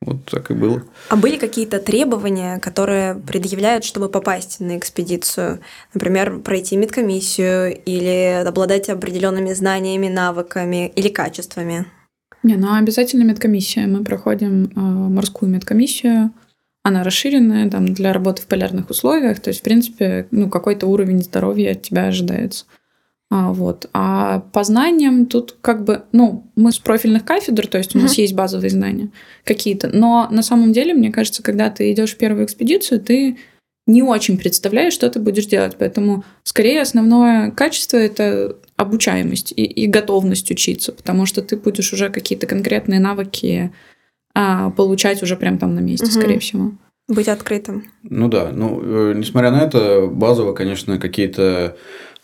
[0.00, 0.82] Вот так и было.
[1.08, 5.58] А были какие-то требования, которые предъявляют, чтобы попасть на экспедицию?
[5.92, 11.86] Например, пройти медкомиссию или обладать определенными знаниями, навыками или качествами?
[12.42, 13.86] Не, ну обязательно медкомиссия.
[13.86, 16.32] Мы проходим э, морскую медкомиссию.
[16.82, 19.40] Она расширенная там, для работы в полярных условиях.
[19.40, 22.64] То есть, в принципе, ну, какой-то уровень здоровья от тебя ожидается.
[23.30, 23.90] А, вот.
[23.92, 28.16] а по знаниям тут как бы, ну, мы с профильных кафедр, то есть у нас
[28.16, 29.10] есть базовые знания
[29.44, 33.36] какие-то, но на самом деле, мне кажется, когда ты идешь в первую экспедицию, ты
[33.86, 35.76] не очень представляешь, что ты будешь делать.
[35.78, 42.08] Поэтому скорее основное качество это обучаемость и, и готовность учиться, потому что ты будешь уже
[42.10, 43.72] какие-то конкретные навыки
[44.34, 46.12] а, получать уже прям там на месте, угу.
[46.12, 46.72] скорее всего.
[47.08, 47.84] Быть открытым.
[48.02, 51.76] Ну да, ну, э, несмотря на это, базово, конечно, какие-то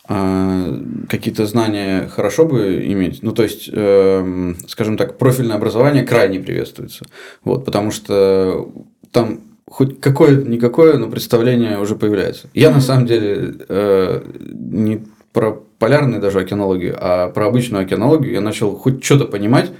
[0.06, 3.22] а, какие-то знания хорошо бы иметь.
[3.22, 7.04] Ну, то есть, э, скажем так, профильное образование крайне приветствуется.
[7.42, 8.70] Вот, потому что
[9.10, 12.48] там хоть какое-никакое, но представление уже появляется.
[12.54, 18.40] Я на самом деле э, не про полярную даже океанологию, а про обычную океанологию я
[18.40, 19.70] начал хоть что-то понимать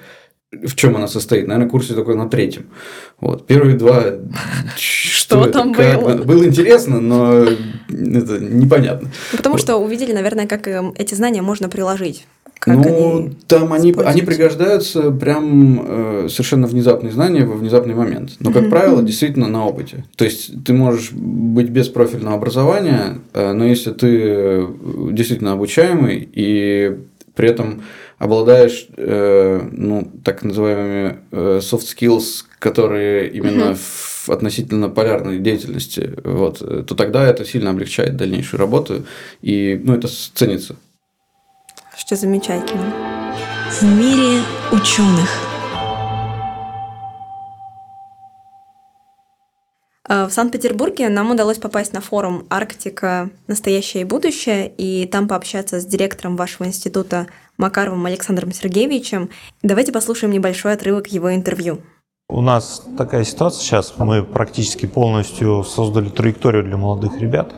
[0.63, 1.47] в чем она состоит.
[1.47, 2.67] Наверное, курсе такой на третьем.
[3.21, 3.47] Вот.
[3.47, 4.05] Первые два...
[4.77, 6.23] Что, там было?
[6.23, 9.11] Было интересно, но это непонятно.
[9.33, 12.27] Потому что увидели, наверное, как эм, эти знания можно приложить.
[12.65, 18.37] Как ну, они там они, они пригождаются прям э, совершенно внезапные знания во внезапный момент.
[18.41, 20.05] Но, как правило, действительно на опыте.
[20.17, 24.67] То есть ты можешь быть без профильного образования, э, но если ты э,
[25.13, 26.97] действительно обучаемый и
[27.35, 27.83] при этом
[28.17, 33.79] обладаешь э, ну, так называемыми э, soft skills, которые именно mm-hmm.
[34.25, 39.05] в относительно полярной деятельности, вот, то тогда это сильно облегчает дальнейшую работу,
[39.43, 40.77] и ну, это ценится.
[42.05, 42.93] Что замечательно.
[43.71, 45.31] В мире ученых.
[50.07, 53.31] А, в Санкт-Петербурге нам удалось попасть на форум «Арктика.
[53.47, 59.31] Настоящее и будущее» и там пообщаться с директором вашего института Макаровым Александром Сергеевичем.
[59.63, 61.81] Давайте послушаем небольшой отрывок его интервью.
[62.29, 67.55] У нас такая ситуация сейчас, мы практически полностью создали траекторию для молодых ребят.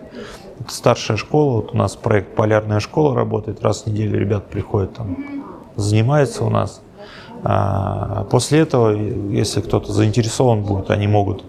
[0.68, 5.16] Старшая школа, вот у нас проект «Полярная школа» работает, раз в неделю ребят приходят там,
[5.76, 6.82] занимаются у нас.
[7.44, 11.44] А после этого, если кто-то заинтересован будет, они могут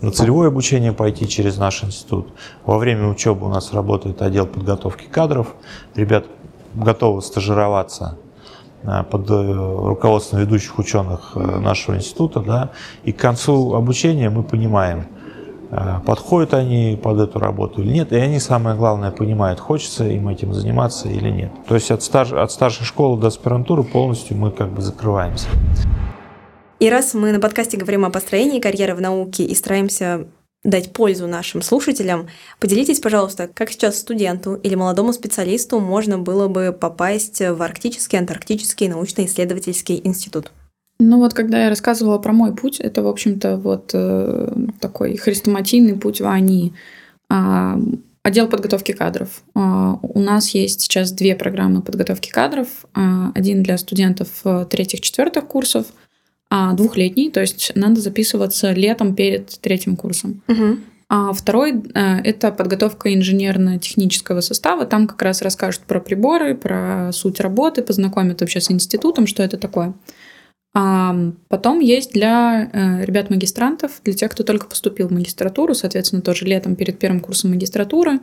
[0.00, 2.28] на целевое обучение пойти через наш институт.
[2.64, 5.54] Во время учебы у нас работает отдел подготовки кадров.
[5.94, 6.26] Ребят
[6.74, 8.16] готовы стажироваться
[8.84, 12.40] а, под э, руководством ведущих ученых э, нашего института.
[12.40, 12.70] Да,
[13.04, 15.06] и к концу обучения мы понимаем,
[16.04, 18.12] подходят они под эту работу или нет.
[18.12, 21.50] И они, самое главное, понимают, хочется им этим заниматься или нет.
[21.66, 25.48] То есть от, стар, от старшей школы до аспирантуры полностью мы как бы закрываемся.
[26.80, 30.26] И раз мы на подкасте говорим о построении карьеры в науке и стараемся
[30.64, 32.28] дать пользу нашим слушателям,
[32.58, 38.88] поделитесь, пожалуйста, как сейчас студенту или молодому специалисту можно было бы попасть в Арктический, Антарктический
[38.88, 40.52] научно-исследовательский институт?
[41.00, 45.98] Ну вот, когда я рассказывала про мой путь, это, в общем-то, вот э, такой хрестоматийный
[45.98, 46.72] путь в АНИ.
[47.30, 47.74] Э,
[48.22, 49.42] отдел подготовки кадров.
[49.54, 52.68] Э, у нас есть сейчас две программы подготовки кадров.
[52.94, 54.28] Э, один для студентов
[54.68, 55.86] третьих-четвертых курсов–
[56.52, 60.42] а, двухлетний, то есть надо записываться летом перед третьим курсом.
[60.48, 60.78] Угу.
[61.08, 64.84] А второй а, это подготовка инженерно-технического состава.
[64.84, 69.58] Там как раз расскажут про приборы, про суть работы, познакомят вообще с институтом, что это
[69.58, 69.94] такое.
[70.72, 71.16] А
[71.48, 76.76] потом есть для э, ребят-магистрантов, для тех, кто только поступил в магистратуру, соответственно, тоже летом
[76.76, 78.20] перед первым курсом магистратуры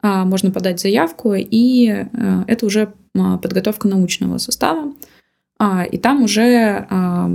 [0.00, 4.94] а, можно подать заявку, и э, это уже подготовка научного состава.
[5.58, 6.86] А, и там уже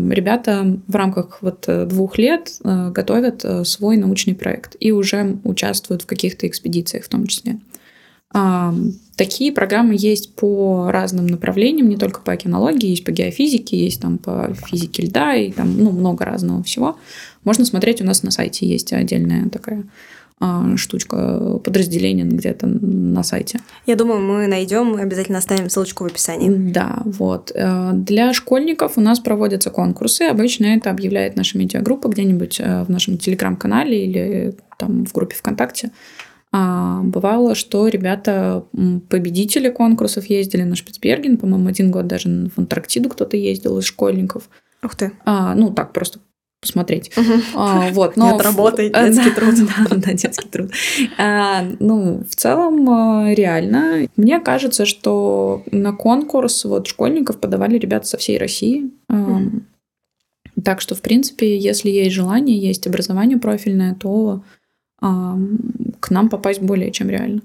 [0.09, 6.07] ребята в рамках вот э, двух лет готовят свой научный проект и уже участвуют в
[6.07, 7.59] каких-то экспедициях в том числе.
[8.31, 14.19] Такие программы есть по разным направлениям, не только по океанологии, есть по геофизике, есть там
[14.19, 16.97] по физике льда и там ну, много разного всего.
[17.43, 19.85] Можно смотреть, у нас на сайте есть отдельная такая
[20.39, 23.59] а, штучка, подразделение где-то на сайте.
[23.87, 26.49] Я думаю, мы найдем и обязательно оставим ссылочку в описании.
[26.71, 27.51] Да, вот.
[27.55, 30.23] Э, для школьников у нас проводятся конкурсы.
[30.23, 35.89] Обычно это объявляет наша медиагруппа где-нибудь э, в нашем телеграм-канале или там в группе ВКонтакте.
[36.59, 38.65] А, бывало, что ребята,
[39.09, 44.49] победители конкурсов ездили на Шпицберген, по-моему, один год даже в Антарктиду кто-то ездил из школьников.
[44.81, 45.11] Ух ты.
[45.23, 46.17] А, ну, так просто
[46.59, 47.15] посмотреть.
[47.15, 47.33] Угу.
[47.53, 48.91] А, вот, но Нет работы, в...
[48.91, 49.53] детский труд.
[49.89, 50.71] Да, да, детский труд.
[51.19, 58.07] А, ну, в целом, а, реально, мне кажется, что на конкурс вот школьников подавали ребята
[58.07, 58.89] со всей России.
[59.09, 59.61] Угу.
[60.63, 64.56] Так что, в принципе, если есть желание, есть образование профильное, то а,
[64.99, 67.41] к нам попасть более чем реально.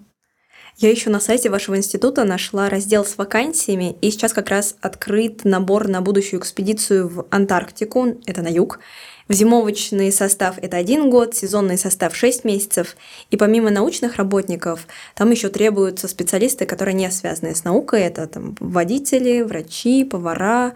[0.78, 5.44] Я еще на сайте вашего института нашла раздел с вакансиями, и сейчас как раз открыт
[5.44, 8.80] набор на будущую экспедицию в Антарктику, это на юг.
[9.28, 12.96] В зимовочный состав это один год, сезонный состав 6 месяцев.
[13.30, 18.00] И помимо научных работников, там еще требуются специалисты, которые не связаны с наукой.
[18.00, 20.74] Это там водители, врачи, повара,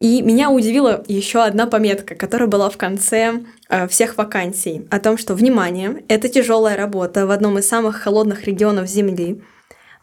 [0.00, 5.18] и меня удивила еще одна пометка, которая была в конце э, всех вакансий, о том,
[5.18, 9.42] что, внимание, это тяжелая работа в одном из самых холодных регионов Земли.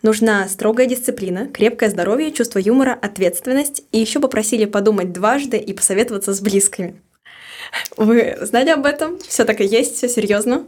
[0.01, 3.83] Нужна строгая дисциплина, крепкое здоровье, чувство юмора, ответственность.
[3.93, 7.01] И еще попросили подумать дважды и посоветоваться с близкими.
[7.95, 9.17] Вы знали об этом?
[9.19, 10.65] Все так и есть, все серьезно?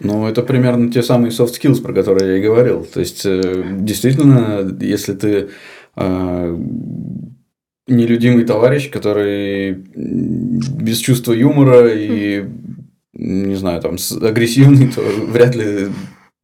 [0.00, 2.84] Ну, это примерно те самые soft skills, про которые я и говорил.
[2.84, 5.50] То есть, э, действительно, если ты
[5.96, 6.56] э,
[7.88, 12.44] нелюдимый товарищ, который без чувства юмора и,
[13.12, 15.88] не знаю, там, агрессивный, то вряд ли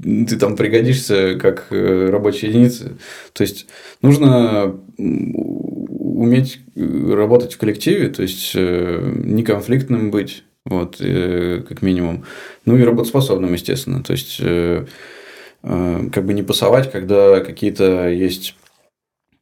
[0.03, 2.93] ты там пригодишься как э, рабочая единица.
[3.33, 3.67] То есть
[4.03, 12.25] нужно уметь работать в коллективе, то есть э, неконфликтным быть, вот, э, как минимум.
[12.65, 14.03] Ну и работоспособным, естественно.
[14.03, 14.41] То есть
[15.63, 18.55] как бы не пасовать, когда какие-то есть,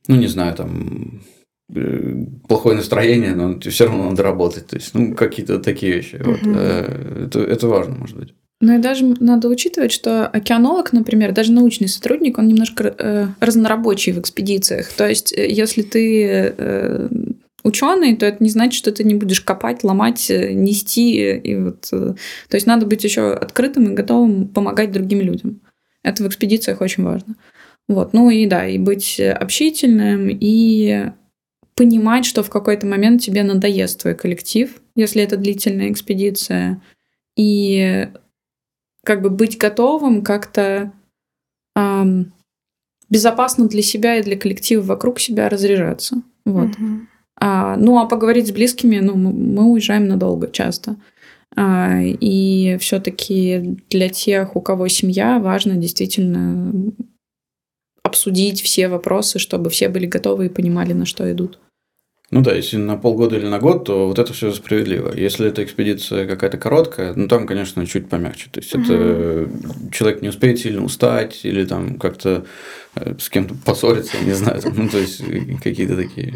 [0.06, 1.31] ну не знаю, там Э,
[2.48, 4.66] плохое настроение, но все равно надо работать.
[4.66, 6.16] То есть, ну, какие-то такие вещи.
[6.16, 6.30] Угу.
[6.30, 6.40] Вот.
[6.44, 8.34] Э, это, это важно, может быть.
[8.62, 14.12] Ну и даже надо учитывать, что океанолог, например, даже научный сотрудник, он немножко э, разнорабочий
[14.12, 14.92] в экспедициях.
[14.92, 17.08] То есть, э, если ты э,
[17.64, 21.34] ученый, то это не значит, что ты не будешь копать, ломать, нести.
[21.38, 22.14] И вот, э,
[22.48, 25.60] то есть надо быть еще открытым и готовым помогать другим людям.
[26.04, 27.34] Это в экспедициях очень важно.
[27.88, 28.12] Вот.
[28.12, 31.10] Ну и да, и быть общительным, и
[31.82, 36.80] понимать, что в какой-то момент тебе надоест твой коллектив, если это длительная экспедиция,
[37.36, 38.08] и
[39.04, 40.92] как бы быть готовым как-то
[41.74, 42.32] эм,
[43.10, 46.22] безопасно для себя и для коллектива вокруг себя разряжаться.
[46.44, 46.68] Вот.
[46.68, 47.00] Угу.
[47.40, 50.94] А, ну, а поговорить с близкими, ну, мы уезжаем надолго часто.
[51.56, 56.92] А, и все-таки для тех, у кого семья, важно действительно
[58.04, 61.58] обсудить все вопросы, чтобы все были готовы и понимали, на что идут.
[62.32, 65.12] Ну да, если на полгода или на год, то вот это все справедливо.
[65.14, 68.48] Если эта экспедиция какая-то короткая, ну там, конечно, чуть помягче.
[68.50, 68.84] То есть угу.
[68.84, 69.50] это
[69.92, 72.46] человек не успеет сильно устать или там как-то
[72.94, 75.22] э, с кем-то поссориться, не знаю, там, ну то есть
[75.62, 76.32] какие-то такие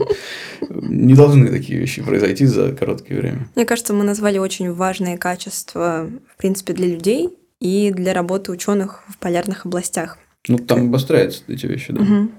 [0.70, 3.48] не должны такие вещи произойти за короткое время.
[3.54, 9.02] Мне кажется, мы назвали очень важные качества, в принципе, для людей и для работы ученых
[9.08, 10.18] в полярных областях.
[10.46, 12.02] Ну там обостряются эти вещи, да.
[12.02, 12.30] Угу.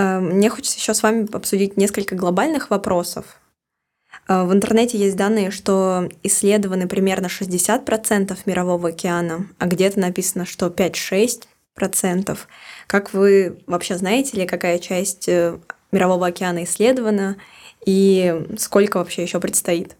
[0.00, 3.38] Э, мне хочется еще с вами обсудить несколько глобальных вопросов.
[4.28, 10.68] Э, в интернете есть данные, что исследованы примерно 60% мирового океана, а где-то написано, что
[10.68, 12.38] 5-6%.
[12.86, 15.58] Как вы вообще знаете ли, какая часть э,
[15.92, 17.36] мирового океана исследована
[17.84, 19.96] и сколько вообще еще предстоит?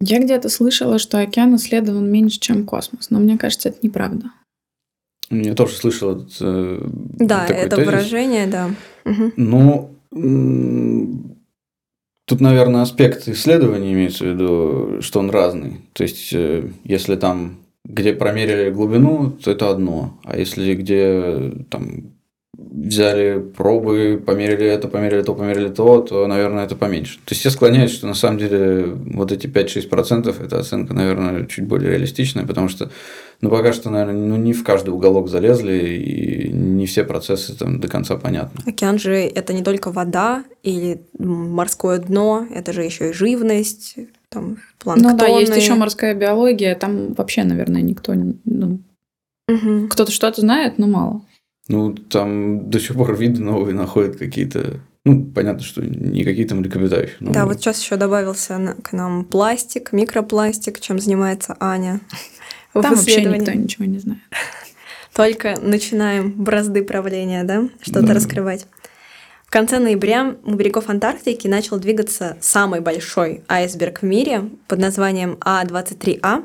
[0.00, 4.30] Я где-то слышала, что океан исследован меньше, чем космос, но мне кажется, это неправда.
[5.30, 6.80] Я тоже слышал этот э,
[7.18, 7.86] Да, такой это тезис.
[7.86, 8.70] выражение, да.
[9.04, 9.32] Угу.
[9.36, 9.90] Ну,
[12.26, 15.80] тут, наверное, аспект исследования имеется в виду, что он разный.
[15.92, 20.18] То есть, э, если там, где промерили глубину, то это одно.
[20.24, 22.12] А если где там
[22.56, 27.18] взяли пробы, померили это, померили то, померили то, то, наверное, это поменьше.
[27.18, 31.66] То есть я склоняюсь, что на самом деле вот эти 5-6% это оценка, наверное, чуть
[31.66, 32.90] более реалистичная, потому что,
[33.40, 37.80] ну, пока что, наверное, ну, не в каждый уголок залезли, и не все процессы там
[37.80, 38.60] до конца понятны.
[38.66, 43.96] Океан же это не только вода или морское дно, это же еще и живность,
[44.30, 45.12] там, планктоны.
[45.12, 48.80] Ну да, есть еще морская биология, там вообще, наверное, никто, ну,
[49.48, 49.88] угу.
[49.88, 51.22] кто-то что-то знает, но мало.
[51.68, 57.16] Ну, там до сих пор виды новые находят какие-то ну, понятно, что не какие-то млекопитающие.
[57.20, 57.32] Но...
[57.32, 62.00] Да, вот сейчас еще добавился к нам пластик, микропластик, чем занимается Аня.
[62.74, 64.20] Там вообще никто ничего не знает.
[65.14, 68.14] Только начинаем бразды правления, да, что-то да.
[68.14, 68.66] раскрывать.
[69.46, 75.38] В конце ноября у берегов Антарктики начал двигаться самый большой айсберг в мире под названием
[75.40, 76.44] А23А,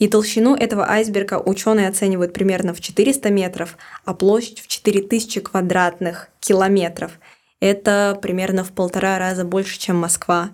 [0.00, 3.76] и толщину этого айсберга ученые оценивают примерно в 400 метров,
[4.06, 7.12] а площадь в 4000 квадратных километров.
[7.60, 10.52] Это примерно в полтора раза больше, чем Москва.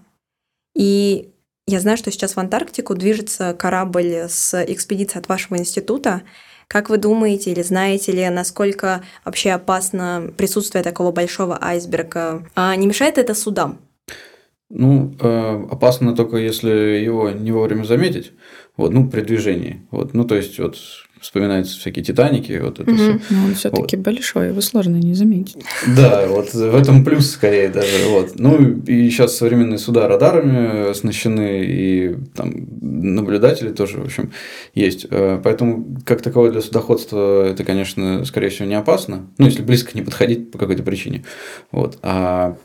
[0.75, 1.31] И
[1.69, 6.23] я знаю, что сейчас в Антарктику движется корабль с экспедицией от вашего института.
[6.67, 12.45] Как вы думаете или знаете ли, насколько вообще опасно присутствие такого большого айсберга?
[12.57, 13.79] А не мешает это судам?
[14.69, 18.33] Ну, э, опасно только если его не вовремя заметить,
[18.77, 19.83] вот, ну, при движении.
[19.91, 20.77] Вот, ну, то есть, вот
[21.21, 22.99] вспоминаются всякие Титаники, вот это угу.
[22.99, 23.21] все.
[23.31, 24.05] Но он все-таки вот.
[24.05, 25.57] большой, его сложно не заметить.
[25.97, 28.09] Да, вот в этом плюс скорее даже.
[28.09, 28.39] Вот.
[28.39, 34.31] Ну и сейчас современные суда радарами оснащены, и там наблюдатели тоже, в общем,
[34.75, 35.07] есть.
[35.11, 39.27] Э, поэтому как таковое для судоходства это, конечно, скорее всего, не опасно.
[39.39, 41.25] Ну, если близко не подходить по какой-то причине.
[41.73, 41.99] Вот.
[42.03, 42.57] А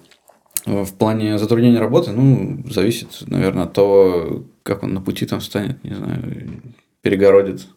[0.65, 5.83] в плане затруднения работы, ну, зависит, наверное, от того, как он на пути там станет,
[5.83, 6.61] не знаю,
[7.01, 7.67] перегородит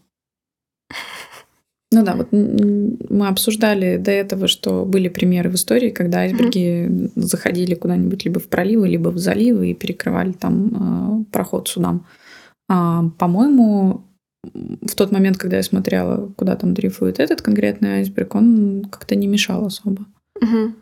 [1.95, 7.11] ну да, вот мы обсуждали до этого, что были примеры в истории, когда айсберги mm-hmm.
[7.15, 12.05] заходили куда-нибудь либо в проливы, либо в заливы и перекрывали там э, проход судам.
[12.69, 14.03] А, по-моему,
[14.43, 19.29] в тот момент, когда я смотрела, куда там дрейфует этот конкретный айсберг, он как-то не
[19.29, 20.05] мешал особо.
[20.43, 20.73] Угу.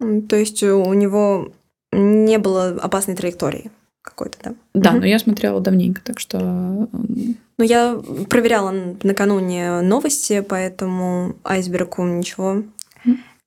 [0.00, 1.52] То есть у него
[1.92, 3.70] не было опасной траектории
[4.02, 4.54] какой-то, да?
[4.74, 5.00] Да, угу.
[5.00, 8.70] но я смотрела давненько, так что ну, я проверяла
[9.02, 12.62] накануне новости, поэтому айсбергу ничего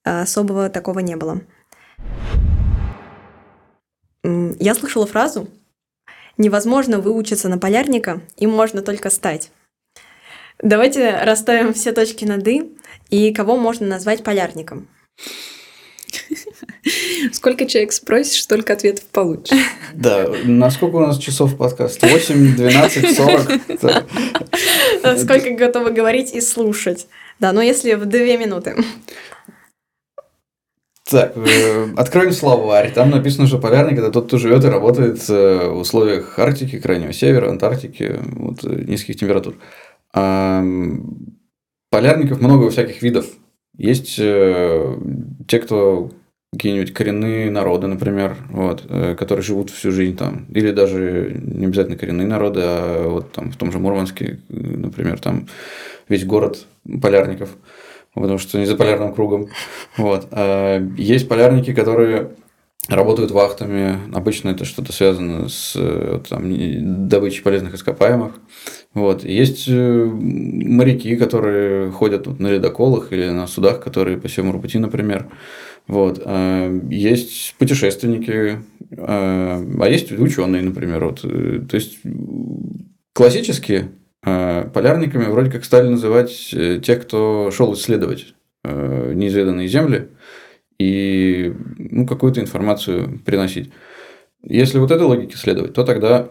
[0.04, 1.42] особого такого не было.
[4.24, 5.48] Я слышала фразу
[6.38, 9.52] «Невозможно выучиться на полярника, им можно только стать».
[10.62, 12.78] Давайте расставим все точки над «и»
[13.10, 14.88] и кого можно назвать полярником.
[17.32, 19.58] Сколько человек спросишь, столько ответов получишь.
[19.94, 22.02] Да, насколько у нас часов подкаст?
[22.02, 25.20] 8, 12, 40?
[25.20, 27.08] Сколько готовы говорить и слушать.
[27.40, 28.76] Да, но если в две минуты.
[31.10, 32.92] Так, э, откроем словарь.
[32.94, 37.12] Там написано, что полярник– это тот, кто живет и работает э, в условиях Арктики, Крайнего
[37.12, 39.56] Севера, Антарктики, вот, э, низких температур.
[40.14, 40.64] А,
[41.90, 43.26] полярников много всяких видов.
[43.78, 46.12] Есть те, кто
[46.54, 51.98] какие-нибудь коренные народы, например, вот, э, которые живут всю жизнь там, или даже не обязательно
[51.98, 55.48] коренные народы, а вот там в том же Мурманске, например, там
[56.08, 56.66] весь город
[57.02, 57.50] полярников,
[58.14, 59.50] потому что не за полярным кругом.
[59.98, 60.28] Вот.
[60.32, 62.32] А есть полярники, которые
[62.88, 63.98] работают вахтами.
[64.14, 68.34] Обычно это что-то связано с вот, там, добычей полезных ископаемых.
[68.94, 69.24] Вот.
[69.24, 75.28] Есть э, моряки, которые ходят на ледоколах или на судах, которые по всему пути, например.
[75.88, 76.22] Вот.
[76.24, 78.60] А, есть путешественники,
[78.98, 81.04] а, а есть ученые, например.
[81.06, 81.22] Вот.
[81.24, 82.00] Э, то есть
[83.14, 83.92] классические
[84.24, 88.34] а, полярниками вроде как стали называть э, тех, кто шел исследовать
[88.66, 90.08] неизведанные земли
[90.80, 93.72] и ну, какую-то информацию приносить.
[94.42, 96.30] Если вот этой логике следовать, то тогда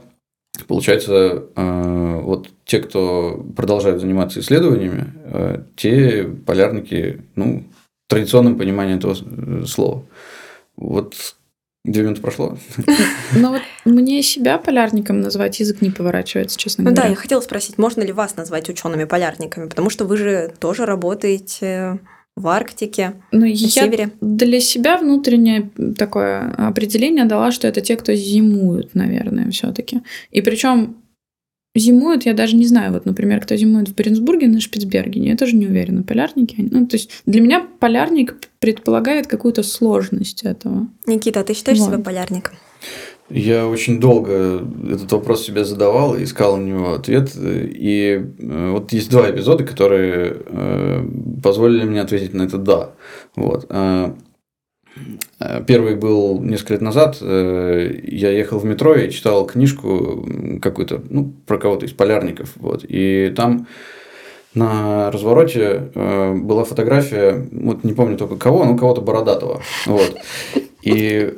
[0.66, 5.12] получается вот те, кто продолжают заниматься исследованиями,
[5.76, 7.64] те полярники, ну,
[8.09, 10.05] традиционном понимании этого э, слова.
[10.76, 11.14] Вот
[11.84, 12.57] Две минуты прошло.
[13.34, 17.03] Ну вот мне себя полярником назвать язык не поворачивается, честно говоря.
[17.03, 20.86] Ну да, я хотела спросить, можно ли вас назвать учеными-полярниками, потому что вы же тоже
[20.86, 21.98] работаете
[22.36, 24.11] в Арктике, ну, на я севере.
[24.20, 30.03] Для себя внутреннее такое определение дала, что это те, кто зимуют, наверное, все-таки.
[30.30, 31.01] И причем
[31.75, 35.57] зимуют, я даже не знаю, вот, например, кто зимует в Бринсбурге на Шпицбергене, я тоже
[35.57, 36.68] не уверена, полярники.
[36.70, 40.89] Ну, то есть для меня полярник предполагает какую-то сложность этого.
[41.07, 41.89] Никита, а ты считаешь вот.
[41.89, 42.55] себя полярником?
[43.31, 47.33] Я очень долго этот вопрос себе задавал, искал на него ответ.
[47.35, 51.07] И э, вот есть два эпизода, которые э,
[51.43, 52.91] позволили мне ответить на это «да».
[53.35, 53.66] Вот.
[55.40, 57.18] Э, первый был несколько лет назад.
[57.20, 60.26] Э, я ехал в метро и читал книжку
[60.61, 62.51] какую-то, ну, про кого-то из полярников.
[62.57, 62.84] Вот.
[62.86, 63.66] И там
[64.55, 69.62] на развороте э, была фотография, вот не помню только кого, но кого-то бородатого.
[69.86, 70.16] Вот.
[70.82, 71.32] И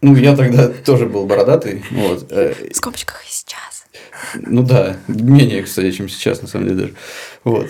[0.00, 1.82] ну, я тогда тоже был бородатый.
[1.90, 2.30] Вот.
[2.30, 3.84] В скобочках и сейчас.
[4.34, 6.94] Ну да, менее, кстати, чем сейчас, на самом деле даже.
[7.44, 7.66] Вот.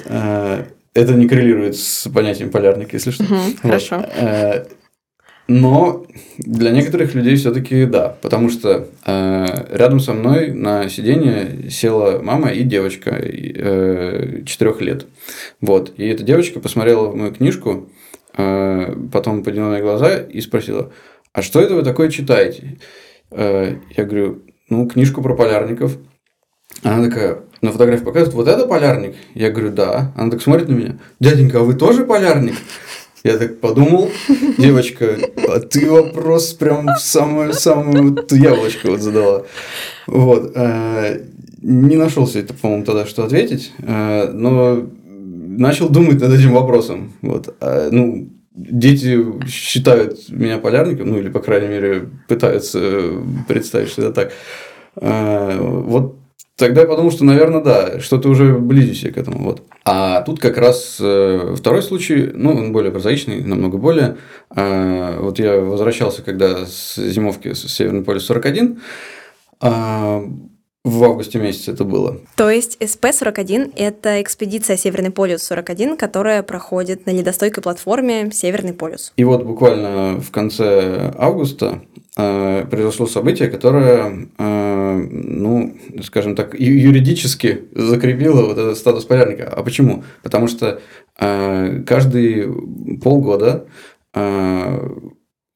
[0.94, 3.24] Это не коррелирует с понятием полярник, если что.
[3.24, 3.60] Угу, вот.
[3.62, 4.04] Хорошо.
[5.48, 6.04] Но
[6.36, 12.50] для некоторых людей все-таки да, потому что э, рядом со мной на сиденье села мама
[12.50, 15.06] и девочка э, 4 лет.
[15.62, 15.94] Вот.
[15.96, 17.88] И эта девочка посмотрела мою книжку,
[18.36, 20.92] э, потом подняла на глаза и спросила,
[21.32, 22.76] а что это вы такое читаете?
[23.30, 25.96] Э, я говорю, ну, книжку про полярников.
[26.82, 29.16] Она такая, на фотографии показывает, вот это полярник?
[29.34, 30.12] Я говорю, да.
[30.14, 32.56] Она так смотрит на меня, дяденька, а вы тоже полярник?
[33.24, 34.10] Я так подумал,
[34.58, 35.16] девочка,
[35.48, 39.42] а ты вопрос прям самую-самую яблочко вот задала.
[40.06, 40.52] Вот.
[40.54, 41.20] Э,
[41.60, 44.86] не нашелся, это, по-моему, тогда что ответить, э, но
[45.58, 47.12] начал думать над этим вопросом.
[47.20, 47.54] Вот.
[47.60, 53.12] А, ну, дети считают меня полярником, ну или, по крайней мере, пытаются
[53.46, 54.32] представить, что это так.
[54.96, 56.16] А, вот
[56.58, 59.44] тогда я подумал, что, наверное, да, что-то уже близишься к этому.
[59.44, 59.62] Вот.
[59.84, 64.16] А тут как раз э, второй случай, ну, он более прозаичный, намного более.
[64.50, 68.80] А, вот я возвращался, когда с зимовки с Северный полюс 41,
[70.88, 72.18] в августе месяце это было.
[72.36, 79.12] То есть СП-41– это экспедиция Северный полюс-41, которая проходит на ледостойкой платформе Северный полюс.
[79.16, 81.82] И вот буквально в конце августа
[82.16, 89.48] э, произошло событие, которое, э, ну, скажем так, юридически закрепило вот этот статус полярника.
[89.48, 90.04] А почему?
[90.22, 90.80] Потому что
[91.18, 92.52] э, каждые
[93.02, 93.66] полгода
[94.14, 94.88] э,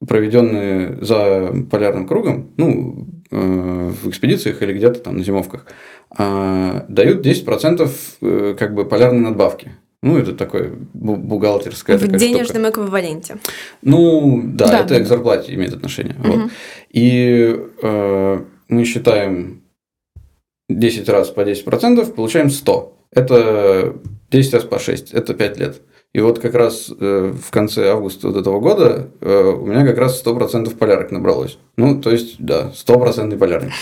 [0.07, 5.65] проведенные за полярным кругом, ну, в экспедициях или где-то там на зимовках,
[6.15, 7.89] а, дают 10%
[8.21, 9.71] э, как бы полярной надбавки.
[10.01, 12.69] Ну, это такое бухгалтерская В денежном штука.
[12.69, 13.37] эквиваленте.
[13.81, 16.15] Ну, да, да это к зарплате имеет отношение.
[16.19, 16.27] Угу.
[16.27, 16.51] Вот.
[16.89, 19.63] И э, мы считаем
[20.69, 22.97] 10 раз по 10%, получаем 100.
[23.11, 23.95] Это
[24.29, 25.81] 10 раз по 6, это 5 лет.
[26.13, 29.97] И вот как раз э, в конце августа вот этого года э, у меня как
[29.97, 31.57] раз 100% полярок набралось.
[31.75, 33.71] Ну, то есть, да, стопроцентный полярник.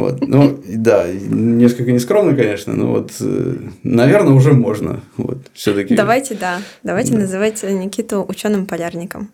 [0.00, 0.26] Вот.
[0.26, 5.00] Ну, да, несколько нескромно, конечно, но вот, э, наверное, уже можно.
[5.18, 5.94] Вот, все-таки.
[5.94, 7.18] Давайте, да, давайте да.
[7.18, 9.30] называть Никиту ученым полярником.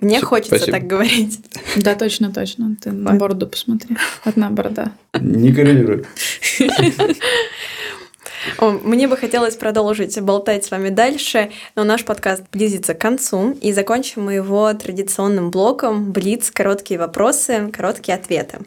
[0.00, 0.78] Мне Все, хочется спасибо.
[0.78, 1.40] так говорить.
[1.76, 2.76] Да, точно, точно.
[2.80, 3.96] Ты на бороду посмотри.
[4.24, 4.92] Одна борода.
[5.20, 6.06] Не коррелирует.
[8.60, 13.72] Мне бы хотелось продолжить болтать с вами дальше, но наш подкаст близится к концу, и
[13.72, 16.50] закончим мы его традиционным блоком «Блиц.
[16.50, 18.58] Короткие вопросы, короткие ответы».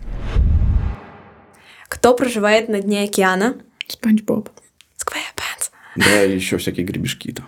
[1.88, 3.58] Кто проживает на дне океана?
[3.88, 4.50] Спанч Боб.
[4.98, 5.72] Сквайрпанс.
[5.96, 7.46] Да, и еще всякие гребешки там.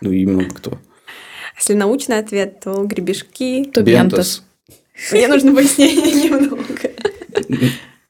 [0.00, 0.78] Ну и много кто.
[1.56, 3.64] Если научный ответ, то гребешки.
[3.72, 4.42] То бентос.
[5.12, 6.90] Мне нужно пояснение немного.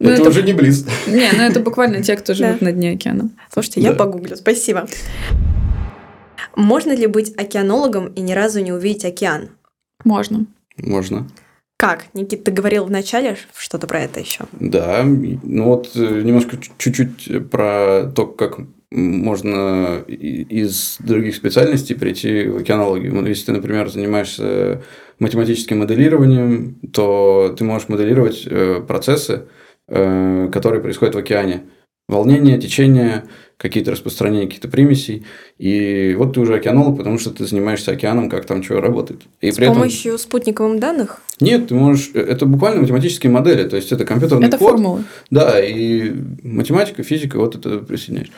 [0.03, 0.85] Ну, это, это уже не близ.
[1.07, 3.31] Не, ну это буквально те, кто живет на дне океана.
[3.53, 4.89] Слушайте, я погуглю, спасибо.
[6.57, 9.51] Можно ли быть океанологом и ни разу не увидеть океан?
[10.05, 10.47] Можно.
[10.77, 11.29] Можно.
[11.77, 12.07] Как?
[12.15, 14.45] Никит, ты говорил в начале что-то про это еще?
[14.53, 18.59] Да, ну вот э, немножко чуть-чуть про то, как
[18.91, 23.15] можно из других специальностей прийти в океанологию.
[23.15, 24.83] Ну, если ты, например, занимаешься
[25.19, 29.47] математическим моделированием, то ты можешь моделировать э, процессы,
[29.89, 31.65] Э, которые происходят в океане.
[32.09, 33.25] Волнение, течение,
[33.57, 35.25] какие-то распространения каких-то примесей.
[35.59, 39.23] И вот ты уже океанолог, потому что ты занимаешься океаном, как там что работает.
[39.41, 40.23] И С при помощью этом...
[40.23, 41.21] спутниковых данных?
[41.41, 42.11] Нет, ты можешь...
[42.15, 44.69] Это буквально математические модели, то есть это компьютерный это код.
[44.69, 45.05] Это формулы.
[45.31, 46.13] Да, и
[46.43, 48.31] математика, физика, вот это присоединяешь.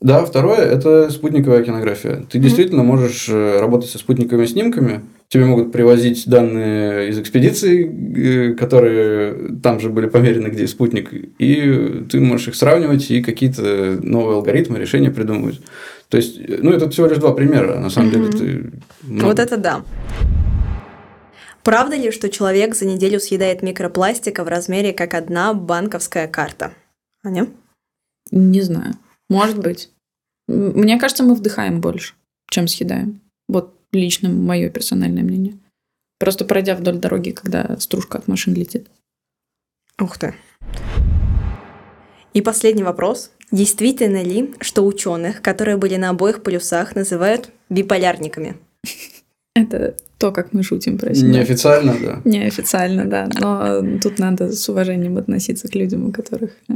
[0.00, 2.24] Да, второе– это спутниковая океанография.
[2.28, 2.42] Ты mm-hmm.
[2.42, 9.56] действительно можешь э, работать со спутниковыми снимками, Тебе могут привозить данные из экспедиции, э, которые
[9.62, 14.78] там же были померены, где спутник, и ты можешь их сравнивать и какие-то новые алгоритмы,
[14.78, 15.60] решения придумывать.
[16.08, 18.30] То есть, ну, это всего лишь два примера, на самом деле.
[18.30, 18.70] Ты
[19.02, 19.26] много...
[19.26, 19.82] Вот это да.
[21.64, 26.74] Правда ли, что человек за неделю съедает микропластика в размере как одна банковская карта?
[27.24, 27.48] Аня?
[28.30, 28.94] Не знаю.
[29.30, 29.90] Может быть.
[30.46, 32.14] Мне кажется, мы вдыхаем больше,
[32.50, 33.20] чем съедаем.
[33.48, 35.54] Вот Лично мое персональное мнение.
[36.18, 38.88] Просто пройдя вдоль дороги, когда стружка от машин летит.
[40.00, 40.34] Ух ты.
[42.32, 43.30] И последний вопрос.
[43.52, 48.56] Действительно ли, что ученых, которые были на обоих полюсах, называют биполярниками?
[49.54, 51.28] Это то, как мы шутим про себя.
[51.28, 52.20] Неофициально, да.
[52.24, 53.28] Неофициально, да.
[53.38, 56.72] Но тут надо с уважением относиться к людям, у которых э,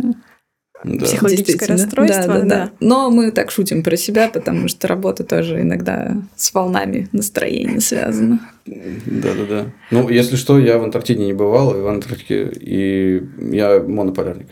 [0.85, 1.07] да.
[1.07, 2.47] Психологическое расстройство, да, да, да.
[2.47, 2.71] да.
[2.81, 8.41] Но мы так шутим про себя, потому что работа тоже иногда с волнами настроения связана.
[8.67, 9.67] Да, да, да.
[9.91, 14.49] Ну, если что, я в Антарктиде не бывал, и в Антарктике, и я монополярник.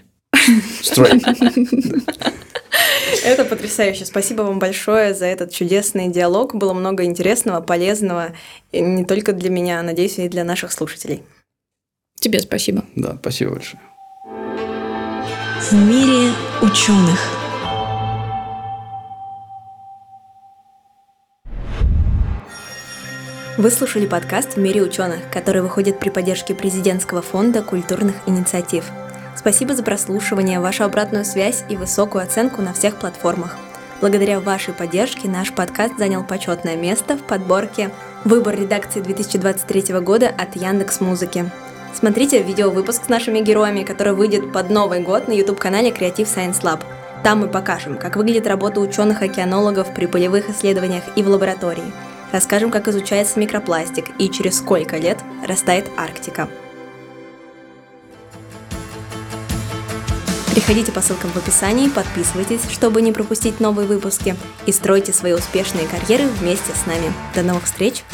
[0.83, 1.11] Строй.
[3.24, 4.05] Это потрясающе.
[4.05, 6.55] Спасибо вам большое за этот чудесный диалог.
[6.55, 8.33] Было много интересного, полезного,
[8.72, 11.22] и не только для меня, надеюсь, и для наших слушателей.
[12.20, 12.85] Тебе спасибо.
[12.95, 13.81] Да, спасибо большое
[15.61, 17.19] в мире ученых.
[23.57, 28.85] Вы слушали подкаст «В мире ученых», который выходит при поддержке Президентского фонда культурных инициатив.
[29.35, 33.57] Спасибо за прослушивание, вашу обратную связь и высокую оценку на всех платформах.
[34.03, 37.91] Благодаря вашей поддержке наш подкаст занял почетное место в подборке
[38.25, 41.51] «Выбор редакции 2023 года» от Яндекс Музыки.
[41.97, 46.82] Смотрите видео-выпуск с нашими героями, который выйдет под Новый год на YouTube-канале Creative Science Lab.
[47.24, 51.94] Там мы покажем, как выглядит работа ученых-океанологов при полевых исследованиях и в лаборатории.
[52.32, 55.16] Расскажем, как изучается микропластик и через сколько лет
[55.49, 56.51] растает Арктика.
[60.55, 64.36] Переходите по ссылкам в описании, подписывайтесь, чтобы не пропустить новые выпуски
[64.66, 67.11] и стройте свои успешные карьеры вместе с нами.
[67.34, 68.05] До новых встреч!